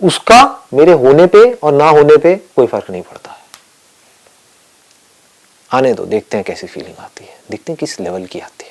उसका 0.00 0.68
मेरे 0.74 0.92
होने 0.94 1.26
पे 1.26 1.52
और 1.52 1.72
ना 1.72 1.88
होने 1.88 2.16
पे 2.16 2.34
कोई 2.56 2.66
फ़र्क 2.66 2.90
नहीं 2.90 3.02
पड़ता। 3.02 3.30
है 3.30 3.36
आने 5.70 5.92
दो, 5.94 6.04
देखते 6.06 6.36
हैं 6.36 6.44
कैसी 6.44 6.66
फीलिंग 6.66 6.98
आती 6.98 7.24
है। 7.24 7.36
देखते 7.50 7.72
हैं 7.72 7.78
किस 7.78 8.00
लेवल 8.00 8.24
की 8.24 8.40
आती 8.40 8.66
है। 8.66 8.67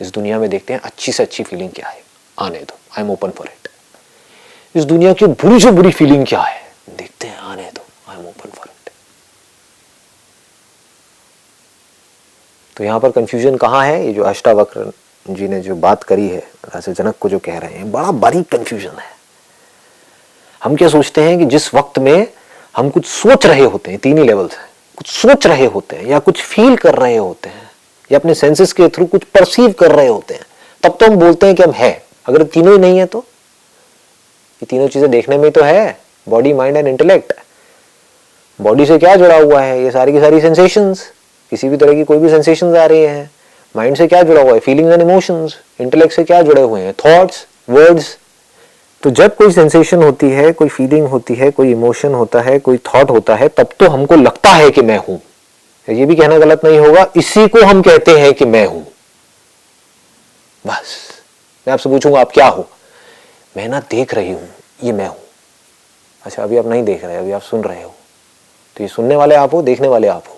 इस 0.00 0.12
दुनिया 0.12 0.38
में 0.38 0.48
देखते 0.50 0.72
हैं 0.72 0.80
अच्छी 0.80 1.12
से 1.12 1.22
अच्छी 1.22 1.42
फीलिंग 1.44 1.70
क्या 1.70 1.88
है। 1.88 2.02
आने 2.38 2.58
दो 2.60 2.78
I 2.98 3.04
am 3.04 3.10
open 3.10 3.30
for 3.30 3.46
it 3.46 3.68
इस 4.74 4.84
दुनिया 4.84 5.12
की 5.12 5.26
बुरी 5.26 5.60
से 5.60 5.70
बुरी 5.72 5.90
फीलिंग 5.92 6.26
क्या 6.26 6.40
है? 6.40 6.62
देखते 6.88 7.26
हैं, 7.26 7.38
आने 7.38 7.70
दो 7.74 7.84
I 8.08 8.16
am 8.16 8.26
open 8.26 8.50
for 8.50 8.66
it 8.66 8.90
तो 12.76 12.84
यहाँ 12.84 13.00
पर 13.00 13.10
कंफ्यूजन 13.10 13.56
कहाँ 13.56 13.84
है? 13.86 14.06
ये 14.06 14.12
जो 14.12 14.22
अष्टावक्र 14.24 14.92
जी 15.26 15.48
ने 15.48 15.60
जो 15.60 15.74
बात 15.76 16.02
करी 16.02 16.28
है 16.28 16.38
राजा 16.38 16.92
जनक 16.92 17.16
को 17.20 17.28
जो 17.28 17.38
कह 17.38 17.58
रहे 17.58 17.74
हैं, 17.74 17.90
बड़ा 17.92 18.10
बारीक 18.14 18.48
कंफ्यूजन 18.50 18.98
है। 18.98 19.16
हम 20.60 20.76
क्या 20.76 20.88
सोचते 20.88 21.22
हैं 21.22 21.38
कि 21.38 21.44
जिस 21.46 21.74
वक्त 21.74 21.98
में 21.98 22.26
हम 22.74 22.90
कुछ 22.90 23.06
सोच 23.06 23.46
रहे 23.46 23.64
होते 23.64 23.90
हैं, 23.90 24.00
तीन 24.00 24.18
ही 24.18 24.24
लेवल्स 24.24 24.54
हैं, 24.54 24.68
कुछ 24.98 25.06
सोच 25.08 25.46
रहे 25.46 25.66
होते 25.66 25.96
हैं 25.96 26.06
या 26.06 26.18
कुछ 26.18 26.42
फील 26.42 26.76
कर 26.76 26.94
रहे 26.94 27.16
होते 27.16 27.48
हैं 27.48 27.67
या 28.10 28.18
अपने 28.18 28.34
सेंसेस 28.34 28.72
के 28.72 28.88
थ्रू 28.88 29.06
कुछ 29.06 29.24
परसीव 29.24 29.72
कर 29.72 29.92
रहे 29.92 30.06
होते 30.06 30.34
हैं, 30.34 30.44
तब 30.82 30.96
तो 31.00 31.06
हम 31.06 31.16
बोलते 31.16 31.46
हैं 31.46 31.54
कि 31.54 31.62
हम 31.62 31.72
है। 31.72 31.90
अगर 32.26 32.42
तीनों 32.44 32.72
ही 32.72 32.78
नहीं 32.78 32.98
है 32.98 33.06
तो? 33.06 33.18
ये 34.62 34.66
तीनों 34.66 34.88
चीज़ें 34.88 35.10
देखने 35.10 35.38
में 35.38 35.50
तो 35.50 35.62
है। 35.62 35.98
Body 36.26 36.52
mind 36.52 36.76
and 36.76 36.88
intellect 36.88 37.32
body 38.58 38.86
से 38.86 38.98
क्या 38.98 39.14
जुड़ा 39.16 39.36
हुआ 39.36 39.60
है? 39.60 39.82
ये 39.82 39.90
सारी 39.90 40.12
की 40.12 40.20
सारी 40.20 40.40
सेंसेशंस 40.40 41.02
किसी 41.52 41.68
भी 41.68 41.76
तरह 41.76 41.94
की 41.94 42.04
कोई 42.04 42.18
भी 42.18 42.28
सेंसेशंस 42.28 42.76
आ 42.76 42.84
रही 42.86 43.02
हैं। 43.02 43.30
माइंड 43.74 43.96
से 43.96 44.06
क्या 44.06 44.22
जुड़ा 44.22 44.40
हुआ 44.42 44.52
है? 44.52 44.58
फीलिंग्स 44.58 44.92
एंड 44.92 45.02
इमोशंस 45.02 45.56
इंटेलेक्ट 45.80 46.14
से 46.14 46.24
क्या 46.24 46.40
जुड़े 46.42 46.62
हुए 46.62 46.80
हैं? 46.80 46.92
थॉट्स 47.04 47.46
वर्ड्स 47.70 48.16
तो 49.02 49.10
जब 49.10 49.34
कोई 49.36 49.52
सेंसेशन 49.52 50.02
होती 50.02 50.30
है, 50.30 50.52
कोई 50.52 50.68
फीलिंग 50.68 51.06
होती 51.06 51.34
है, 51.34 51.50
कोई 51.50 51.70
इमोशन 51.72 52.14
होता 52.14 52.40
है, 52.40 52.58
कोई 52.58 52.78
थॉट 52.86 53.10
होता 53.10 53.34
है, 53.34 53.48
तब 53.48 53.68
तो 53.80 53.88
हमको 53.88 54.16
लगता 54.16 54.50
है 54.50 54.70
कि 54.70 54.82
मैं 54.82 54.98
हूँ। 54.98 55.20
ये 55.92 56.06
भी 56.06 56.16
कहना 56.16 56.38
गलत 56.38 56.64
नहीं 56.64 56.78
होगा। 56.78 57.06
इसी 57.16 57.48
को 57.48 57.64
हम 57.66 57.82
कहते 57.82 58.18
हैं 58.20 58.32
कि 58.34 58.44
मैं 58.44 58.66
हूँ। 58.66 58.86
बस। 60.66 60.96
मैं 61.66 61.72
आपसे 61.72 61.88
पूछूँगा, 61.90 62.20
आप 62.20 62.32
क्या 62.32 62.46
हो? 62.46 62.68
मैं 63.56 63.68
ना 63.68 63.80
देख 63.80 64.14
रही 64.14 64.30
हूँ, 64.30 64.48
ये 64.84 64.92
मैं 64.92 65.06
हूँ। 65.08 65.20
अच्छा 66.22 66.42
अभी 66.42 66.56
आप 66.56 66.66
नहीं 66.66 66.82
देख 66.82 67.04
रहे, 67.04 67.16
अभी 67.16 67.32
आप 67.32 67.42
सुन 67.42 67.64
रहे 67.64 67.82
हो। 67.82 67.94
तो 68.76 68.84
ये 68.84 68.88
सुनने 68.88 69.16
वाले 69.16 69.34
आप 69.34 69.54
हो, 69.54 69.62
देखने 69.62 69.88
वाले 69.88 70.08
आप 70.08 70.24
हो। 70.28 70.36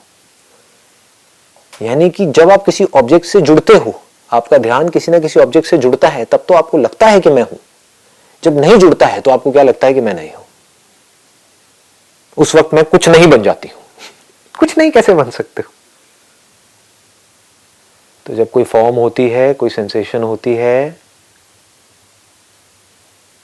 यानी 1.87 2.11
कि 2.11 2.27
जब 2.27 2.51
आप 2.51 2.65
किसी 2.65 2.85
ऑब्जेक्ट 2.85 3.27
से 3.27 3.41
जुड़ते 3.41 3.75
हो, 3.75 4.03
आपका 4.31 4.59
ध्यान 4.59 4.89
किसी 4.89 5.13
ना 5.13 5.19
किसी 5.19 5.41
ऑब्जेक्ट 5.41 5.69
से 5.69 5.79
जुड़ता 5.79 6.09
है, 6.09 6.25
तब 6.25 6.45
तो 6.49 6.55
आपको 6.55 6.79
लगता 6.79 7.07
है 7.07 7.21
कि 7.21 7.31
मैं 7.31 7.43
हूँ। 7.43 7.59
जब 8.43 8.59
नहीं 8.59 8.77
जुड़ता 8.77 9.07
है 9.07 9.21
तो 9.21 9.31
आपको 9.31 9.53
क्या 9.53 9.63
लगता 9.63 9.87
है 9.87 9.95
कि 9.95 10.01
मैं 10.01 10.15
नहीं 10.15 10.31
हूँ? 10.31 10.45
उस 12.37 12.55
वक्त 12.55 12.75
मैं 12.75 12.85
कुछ 12.85 13.09
नहीं 13.09 13.27
बन 13.27 13.43
जाती 13.43 13.69
हूँ। 13.69 13.80
कुछ 14.61 14.77
नहीं, 14.79 14.91
कैसे 14.91 15.15
बन 15.15 15.31
सकते 15.31 15.63
हो? 15.63 15.73
तो 18.27 18.35
जब 18.35 18.51
कोई 18.51 18.65
फॉर्म 18.65 18.97
होती 18.97 19.29
है, 19.29 19.53
कोई 19.55 19.71
सेंसेशन 19.71 20.23
होती 20.23 20.55
है, 20.55 20.99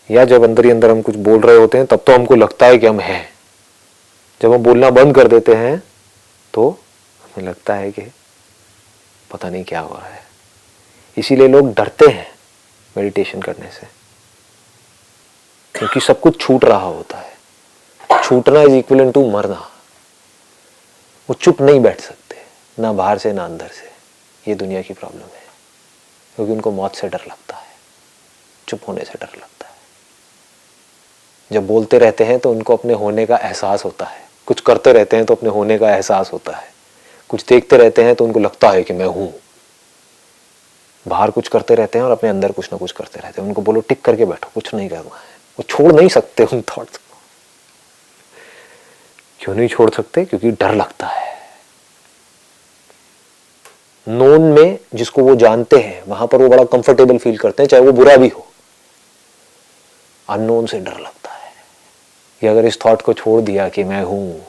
या 0.08 0.24
जब 0.24 0.42
अंदर 0.44 0.64
ही 0.64 0.70
अंदर 0.70 0.90
हम 0.90 1.00
कुछ 1.02 1.16
बोल 1.18 1.40
रहे 1.40 1.56
होते 1.56 1.78
हैं, 1.78 1.86
तब 1.86 2.02
तो 2.06 2.14
हमको 2.14 2.34
लगता 2.36 2.66
है 2.66 2.78
कि 2.78 2.86
हम 2.86 3.00
हैं। 3.00 3.28
जब 4.40 4.52
हम 4.52 4.62
बोलना 4.62 4.90
बंद 4.92 5.14
कर 5.14 5.28
देते 5.28 5.54
हैं 5.54 5.82
तो 6.54 6.68
हमें 7.22 7.46
लगता 7.46 7.74
है 7.74 7.90
कि 7.92 8.02
पता 9.30 9.48
नहीं 9.50 9.64
क्या 9.64 9.80
हो 9.80 9.94
रहा 9.94 10.06
है। 10.06 10.24
इसीलिए 11.16 11.48
लोग 11.48 11.72
डरते 11.74 12.06
हैं 12.08 12.26
मेडिटेशन 12.96 13.42
करने 13.42 13.70
से, 13.70 13.86
क्योंकि 15.74 16.00
सब 16.00 16.20
कुछ 16.20 16.40
छूट 16.40 16.64
रहा 16.64 16.78
होता 16.78 17.18
है। 17.18 18.20
छूटना 18.22 18.62
इज़ 18.62 18.74
इक्वल 18.74 19.10
टू 19.12 19.30
मरना। 19.30 19.68
वो 21.28 21.34
चुप 21.34 21.60
नहीं 21.62 21.80
बैठ 21.80 22.00
सकते, 22.00 22.36
ना 22.78 22.92
बाहर 22.92 23.18
से, 23.18 23.32
ना 23.32 23.44
अंदर 23.44 23.68
से। 23.68 23.90
ये 24.44 24.54
दुनिया 24.54 24.82
की 24.82 24.94
प्रॉब्लम 24.94 25.20
है, 25.20 25.44
क्योंकि 26.36 26.52
उनको 26.52 26.70
मौत 26.72 26.94
से 26.96 27.08
डर 27.08 27.20
लगता 27.28 27.56
है, 27.56 27.66
चुप 28.68 28.80
होने 28.88 29.04
से 29.04 29.18
डर 29.20 29.26
लगता 29.28 29.68
है। 29.68 29.74
जब 31.50 31.66
बोलते 31.66 31.98
रहते 31.98 32.24
हैं 32.24 32.38
तो 32.38 32.50
उनको 32.50 32.76
अपने 32.76 32.94
होने 32.94 33.26
का 33.26 33.36
एहसास 33.38 33.84
होता 33.84 34.04
है। 34.04 34.24
कुछ 34.46 34.60
करते 34.60 34.92
रहते 34.92 35.16
हैं 35.16 35.24
तो 35.26 35.34
अपने 35.34 35.50
होने 35.50 35.78
का 35.78 35.90
एहसास 35.90 36.32
होता 36.32 36.56
है। 36.56 36.74
कुछ 37.30 37.44
देखते 37.46 37.76
रहते 37.76 38.02
हैं 38.04 38.14
तो 38.14 38.24
उनको 38.24 38.40
लगता 38.40 38.70
है 38.70 38.82
कि 38.82 38.92
मैं 38.92 39.06
हूँ। 39.06 39.32
बाहर 41.06 41.30
कुछ 41.30 41.48
करते 41.48 41.74
रहते 41.74 41.98
हैं 41.98 42.04
और 42.04 42.12
अपने 42.12 42.28
अंदर 42.30 42.52
कुछ 42.52 42.68
ना 42.72 42.78
कुछ 42.78 42.92
करते 42.92 43.20
रहते 43.20 43.40
हैं। 43.40 43.48
उनको 43.48 43.62
बोलो, 43.62 43.80
टिक 43.80 44.02
करके 44.02 44.24
बैठो, 44.24 44.50
कुछ 44.54 44.74
नहीं 44.74 44.88
करना 44.88 45.16
है। 45.16 45.34
वो 45.58 45.62
छोड़ 45.62 45.92
नहीं 45.92 46.08
सकते 46.08 46.44
उन 46.44 46.62
थॉट्स 46.70 46.98
क्यों 49.40 49.54
नहीं 49.54 49.68
छोड़ 49.68 49.90
सकते? 49.90 50.24
क्योंकि 50.24 50.50
डर 50.50 50.74
लगता 50.74 51.06
है। 51.06 51.34
नोन 54.06 54.42
में 54.52 54.78
जिसको 54.94 55.22
वो 55.22 55.34
जानते 55.36 55.76
हैं, 55.76 56.02
वहाँ 56.02 56.26
पर 56.26 56.42
वो 56.42 56.48
बड़ा 56.48 56.64
कंफर्टेबल 56.64 57.18
फील 57.18 57.38
करते 57.38 57.62
हैं, 57.62 57.68
चाहे 57.68 57.82
वो 57.82 57.92
बुरा 57.92 58.16
भी 58.16 58.28
हो। 58.28 58.46
अननोन 60.28 60.66
से 60.66 60.78
डर 60.80 61.00
लगता 61.00 61.32
है 61.32 61.52
कि 62.42 62.46
अगर 62.46 62.66
इस 62.66 62.78
थॉट 62.84 63.02
को 63.02 63.12
छोड़ 63.12 63.40
दिया 63.42 63.68
कि 63.68 63.84
मैं 63.84 64.02
हूँ 64.02 64.46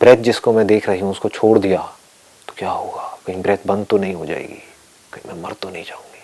ब्रेथ 0.00 0.16
जिसको 0.16 0.52
मैं 0.52 0.66
देख 0.66 0.88
रही 0.88 1.00
हूँ, 1.00 1.10
उसको 1.10 1.28
छोड़ 1.28 1.58
दिया 1.58 1.80
तो 2.48 2.54
क्या 2.56 2.70
होगा? 2.70 3.02
कहीं 3.26 3.42
ब्रेथ 3.42 3.66
बंद 3.66 3.86
तो 3.86 3.98
नहीं 3.98 4.14
हो 4.14 4.26
जाएगी, 4.26 4.62
कहीं 5.12 5.32
मैं 5.32 5.42
मर 5.42 5.52
तो 5.52 5.70
नहीं 5.70 5.84
जाऊँगी। 5.84 6.22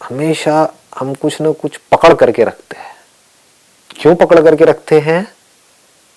हमेशा 0.00 0.72
हम 0.98 1.14
कुछ 1.14 1.40
ना 1.40 1.52
कुछ 1.52 1.76
पकड़ 1.92 2.14
करके 2.14 2.44
रखते 2.44 2.76
हैं। 2.76 2.94
क्यों 3.90 4.14
पकड़ 4.16 4.40
करके 4.40 4.64
रखते 4.64 5.00
हैं? 5.00 5.26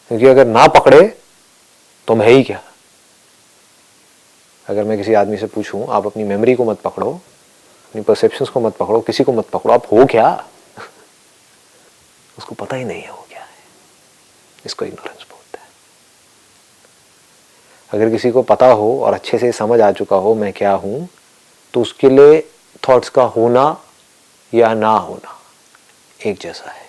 क्योंकि 0.08 0.26
अगर 0.26 0.46
ना 0.46 0.68
पकड़े 0.68 1.18
तो 2.08 2.16
मैं 2.16 2.28
ही 2.28 2.44
क्या? 2.44 2.64
अगर 4.68 4.84
मैं 4.84 4.98
किसी 4.98 5.14
आदमी 5.14 5.38
से 5.38 5.48
पूछूँ, 5.48 5.88
आप 5.88 6.06
अपनी 6.06 6.24
मेमोरी 6.24 6.56
को 6.56 6.66
मत 6.66 6.80
पकड़ो, 6.80 7.12
अपनी 7.12 8.02
परसेप्शंस 8.02 8.50
को 8.50 8.60
मत 8.60 8.76
पकड़ो, 8.76 9.02
किसी 9.02 9.24
को 9.24 9.34
मत 9.34 9.50
पकड़ो, 9.50 9.74
आप 9.74 9.86
हो 9.92 10.06
क्या? 10.06 10.46
उसको 12.38 12.56
पता 12.56 12.76
ही 12.76 12.84
नहीं 12.84 13.02
है 13.02 13.12
वो 13.12 13.26
क्या 13.30 13.42
है। 13.42 13.48
इसको 14.66 14.86
इग्नोरेंस 14.86 15.26
बोलते 15.30 15.58
हैं। 15.58 15.68
अगर 17.92 18.10
किसी 18.10 18.32
को 18.32 18.42
पता 18.42 18.68
हो 18.68 19.04
और 19.04 19.14
अच्छे 19.14 19.38
से 19.38 19.52
समझ 19.52 19.82
आ 19.82 19.92
चुका 19.92 20.16
हो, 20.16 20.36
मैं 20.36 20.54
क्या 20.54 20.74
हूँ 20.74 21.10
तो 21.74 21.82
उसके 21.82 22.10
लिए 22.10 22.50
थॉट्स 22.90 23.10
का 23.10 23.24
होना 23.24 23.82
या 24.54 24.74
ना 24.74 24.92
होना 24.92 25.40
एक 26.26 26.40
जैसा 26.40 26.72
है। 26.72 26.83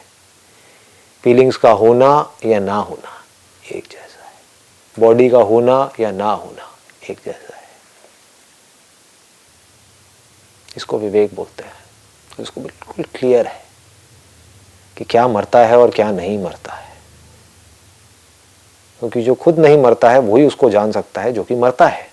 फीलिंग्स 1.24 1.56
का 1.56 1.70
होना 1.70 2.32
या 2.44 2.60
ना 2.60 2.76
होना, 2.76 3.24
एक 3.72 3.84
जैसा 3.84 4.24
है। 4.24 4.34
बॉडी 4.98 5.30
का 5.30 5.38
होना 5.38 5.92
या 6.00 6.10
ना 6.10 6.30
होना, 6.32 6.78
एक 7.10 7.20
जैसा 7.24 7.56
है। 7.56 7.68
इसको 10.76 10.98
विवेक 10.98 11.34
बोलते 11.34 11.62
हैं। 11.62 11.72
इसको 12.40 12.60
बिल्कुल 12.60 13.04
क्लियर 13.04 13.46
है 13.46 13.64
कि 14.96 15.04
क्या 15.04 15.28
मरता 15.28 15.66
है 15.66 15.78
और 15.78 15.90
क्या 15.90 16.12
नहीं 16.12 16.38
मरता 16.38 16.72
है। 16.72 16.96
क्योंकि 18.98 19.22
जो 19.22 19.34
खुद 19.34 19.58
नहीं 19.58 19.78
मरता 19.78 20.10
है, 20.10 20.18
वही 20.18 20.46
उसको 20.46 20.70
जान 20.70 20.92
सकता 20.92 21.20
है 21.20 21.32
जो 21.32 21.44
कि 21.44 21.54
मरता 21.54 21.86
है। 21.86 22.10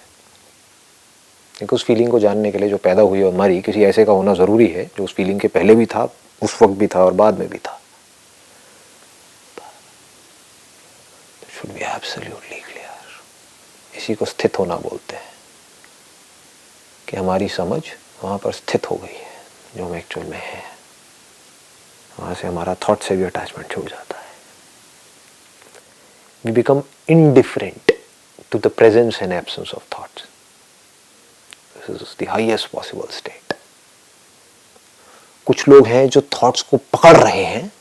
क्योंकि 1.58 1.76
उस 1.76 1.86
फीलिंग 1.86 2.12
को 2.12 2.20
जानने 2.20 2.52
के 2.52 2.58
लिए 2.58 2.70
जो 2.70 2.78
पैदा 2.78 3.02
हुई 3.02 3.24
और 3.24 3.34
मरी, 3.34 3.62
किसी 3.62 3.84
ऐसे 3.84 4.06
का 4.06 4.12
होना 4.12 4.34
ज़रूरी 4.34 4.68
है, 4.68 4.86
जो 4.86 5.04
उस 5.04 5.14
फीलिंग 5.14 5.40
के 5.40 5.48
पहले 5.48 5.76
भी 5.76 5.86
था, 5.86 6.14
उस 6.44 6.62
वक्त 6.62 6.74
भी 6.74 6.88
था 6.88 7.06
और 7.06 7.14
बाद 7.14 7.40
में 7.40 7.50
भी 7.50 7.58
था 7.58 7.78
शुड 11.62 11.74
बी 11.74 11.82
एब्सोल्युटली 12.02 12.60
क्लियर 12.60 13.98
इसी 13.98 14.14
को 14.16 14.26
स्थित 14.26 14.58
होना 14.60 14.76
बोलते 14.76 15.16
हैं 15.16 15.34
कि 17.08 17.18
हमारी 17.18 17.48
समझ 17.48 17.82
वहाँ 18.24 18.38
पर 18.38 18.52
स्थित 18.52 18.90
हो 18.90 18.96
गई 18.96 19.16
है, 19.16 19.34
जो 19.76 19.86
हम 19.86 19.96
एक्चुअल 19.96 20.26
में 20.28 20.38
है। 20.38 20.64
वहाँ 22.18 22.34
से 22.36 22.48
हमारा 22.48 22.76
थॉट 22.88 23.04
से 23.04 23.16
भी 23.16 23.24
अटैचमेंट 23.24 23.72
छूट 23.72 23.90
जाता 23.90 24.18
है। 24.18 24.26
We 26.46 26.52
become 26.52 26.82
indifferent 27.10 27.92
to 28.52 28.60
the 28.60 28.68
presence 28.68 29.20
and 29.22 29.32
absence 29.32 29.74
of 29.74 29.84
thoughts 29.94 30.24
this 31.78 32.02
is 32.02 32.24
the 32.24 32.28
highest 32.30 32.68
possible 32.68 33.08
state 33.18 33.54
कुछ 35.48 35.68
लोग 35.68 35.88
हैं 35.88 36.08
जो 36.10 36.22
थॉट्स 36.22 36.62
को 36.62 36.78
पकड़ 36.78 37.16
रहे 37.18 37.44
हैं, 37.44 37.72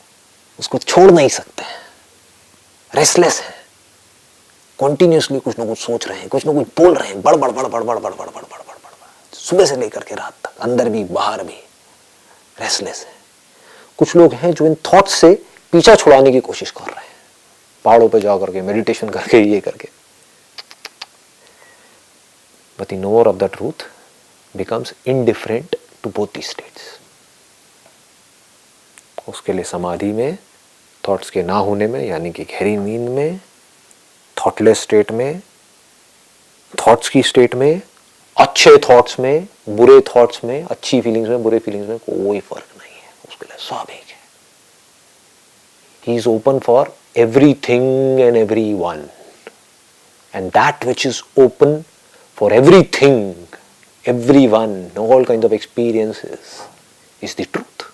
उसको 0.59 0.77
छोड़ 0.77 1.11
नहीं 1.11 1.29
सकते 1.29 1.63
हैं। 1.63 1.79
रेस्टलेस 2.93 3.39
हैं। 3.41 3.60
कॉन्टिन्यूसली 4.81 5.39
कुछ 5.39 5.57
ना 5.59 5.65
कुछ 5.65 5.79
सोच 5.79 6.07
रहे 6.07 6.19
हैं 6.19 6.27
कुछ 6.29 6.45
ना 6.45 6.53
कुछ 6.53 6.67
बोल 6.77 6.93
रहे 6.95 7.07
हैं 7.07 7.21
बड़ 7.21 7.35
बड़ 7.35 7.49
बड़ 7.51 7.65
बड़ 7.65 7.83
बड़ 7.83 7.97
बड़ 7.97 8.11
बड़ 8.11 8.25
बड़ 8.27 8.43
बड़ 8.43 8.63
बड़ 8.63 9.35
सुबह 9.39 9.65
से 9.65 9.75
लेकर 9.75 10.03
के 10.03 10.15
रात 10.15 10.33
तक 10.43 10.61
अंदर 10.61 10.89
भी 10.89 11.03
बाहर 11.11 11.43
भी 11.43 11.57
रेस्टलेस 12.57 13.05
है 13.05 13.13
कुछ 13.99 14.15
लोग 14.15 14.33
हैं 14.33 14.51
जो 14.53 14.65
इन 14.65 14.75
थॉट्स 14.85 15.13
से 15.13 15.33
पीछा 15.73 15.95
छुड़ाने 15.95 16.31
की 16.31 16.39
कोशिश 16.41 16.71
कर 16.71 16.85
रहे 16.85 17.05
हैं 17.05 17.19
पहाड़ों 17.85 18.07
पर 18.09 18.19
जा 18.19 18.37
करके 18.37 18.61
मेडिटेशन 18.61 19.09
करके 19.09 19.41
ये 19.41 19.59
करके 19.59 19.89
but 22.79 22.93
over 22.95 23.27
of 23.27 23.35
the 23.35 23.49
truth 23.53 23.87
becomes 24.55 24.93
indifferent 25.07 25.75
to 26.03 26.09
both 26.09 26.35
the 26.35 26.41
states 26.43 26.89
उसके 29.29 29.53
लिए 29.53 29.63
समाधि 29.65 30.11
में 30.13 30.37
थॉट्स 31.03 31.29
के 31.29 31.43
ना 31.43 31.57
होने 31.59 31.87
में 31.87 31.99
यानी 32.01 32.31
कि 32.31 32.43
गहरी 32.45 32.75
नींद 32.77 33.09
में 33.09 33.39
थॉटलेस 34.45 34.81
स्टेट 34.81 35.11
में 35.11 35.41
थॉट्स 36.73 37.09
की 37.09 37.21
स्टेट 37.23 37.55
में, 37.55 37.81
अच्छे 38.37 38.77
थॉट्स 38.89 39.19
में, 39.19 39.47
बुरे 39.69 39.99
थॉट्स 40.07 40.43
में, 40.43 40.63
अच्छी 40.63 41.01
फीलिंग्स 41.01 41.29
में, 41.29 41.43
बुरे 41.43 41.59
फीलिंग्स 41.59 41.89
में 41.89 41.97
कोई 41.99 42.39
फ़र्क 42.39 42.67
नहीं 42.79 42.93
है। 42.93 43.09
उसके 43.29 43.45
लिए 43.45 43.57
सब 43.59 43.89
एक 43.91 44.09
है। 44.09 44.19
He 46.03 46.15
is 46.15 46.27
open 46.29 46.59
for 46.59 46.95
everything 47.17 48.19
and 48.19 48.37
every 48.37 48.73
one 48.73 49.05
and 50.33 50.49
that 50.51 50.85
which 50.85 51.05
is 51.07 51.21
open 51.39 51.81
for 52.37 52.53
every 52.53 52.83
thing 53.01 53.57
every 54.05 54.45
one 54.47 54.71
all 54.99 55.25
kind 55.25 55.45
of 55.45 55.53
experiences 55.53 56.59
is 57.21 57.35
the 57.41 57.45
truth 57.53 57.89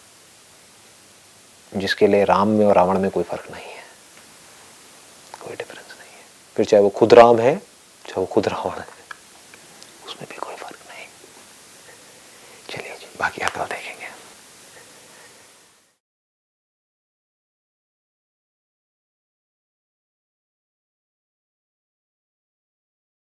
जिसके 1.72 2.08
लिए 2.08 2.24
राम 2.26 2.48
में 2.48 2.66
और 2.66 2.76
रावण 2.76 3.00
में 3.00 3.10
कोई 3.12 3.24
फ़र्क 3.24 3.52
नहीं 3.52 3.66
है। 3.66 3.77
फिर 6.58 6.66
चाहे 6.66 6.84
वो 6.84 6.90
खुद 6.90 7.14
राम 7.14 7.40
है, 7.40 7.56
चाहे 8.06 8.20
वो 8.20 8.26
खुद 8.26 8.48
रावण 8.48 8.80
है, 8.80 8.86
उसमें 10.08 10.28
भी 10.30 10.38
कोई 10.38 10.56
फ़र्क 10.56 10.80
नहीं। 10.90 11.06
चलिए 12.70 12.96
जी, 12.96 13.08
बाकी 13.20 13.42
आप 13.42 13.58
देखेंगे। 13.58 13.97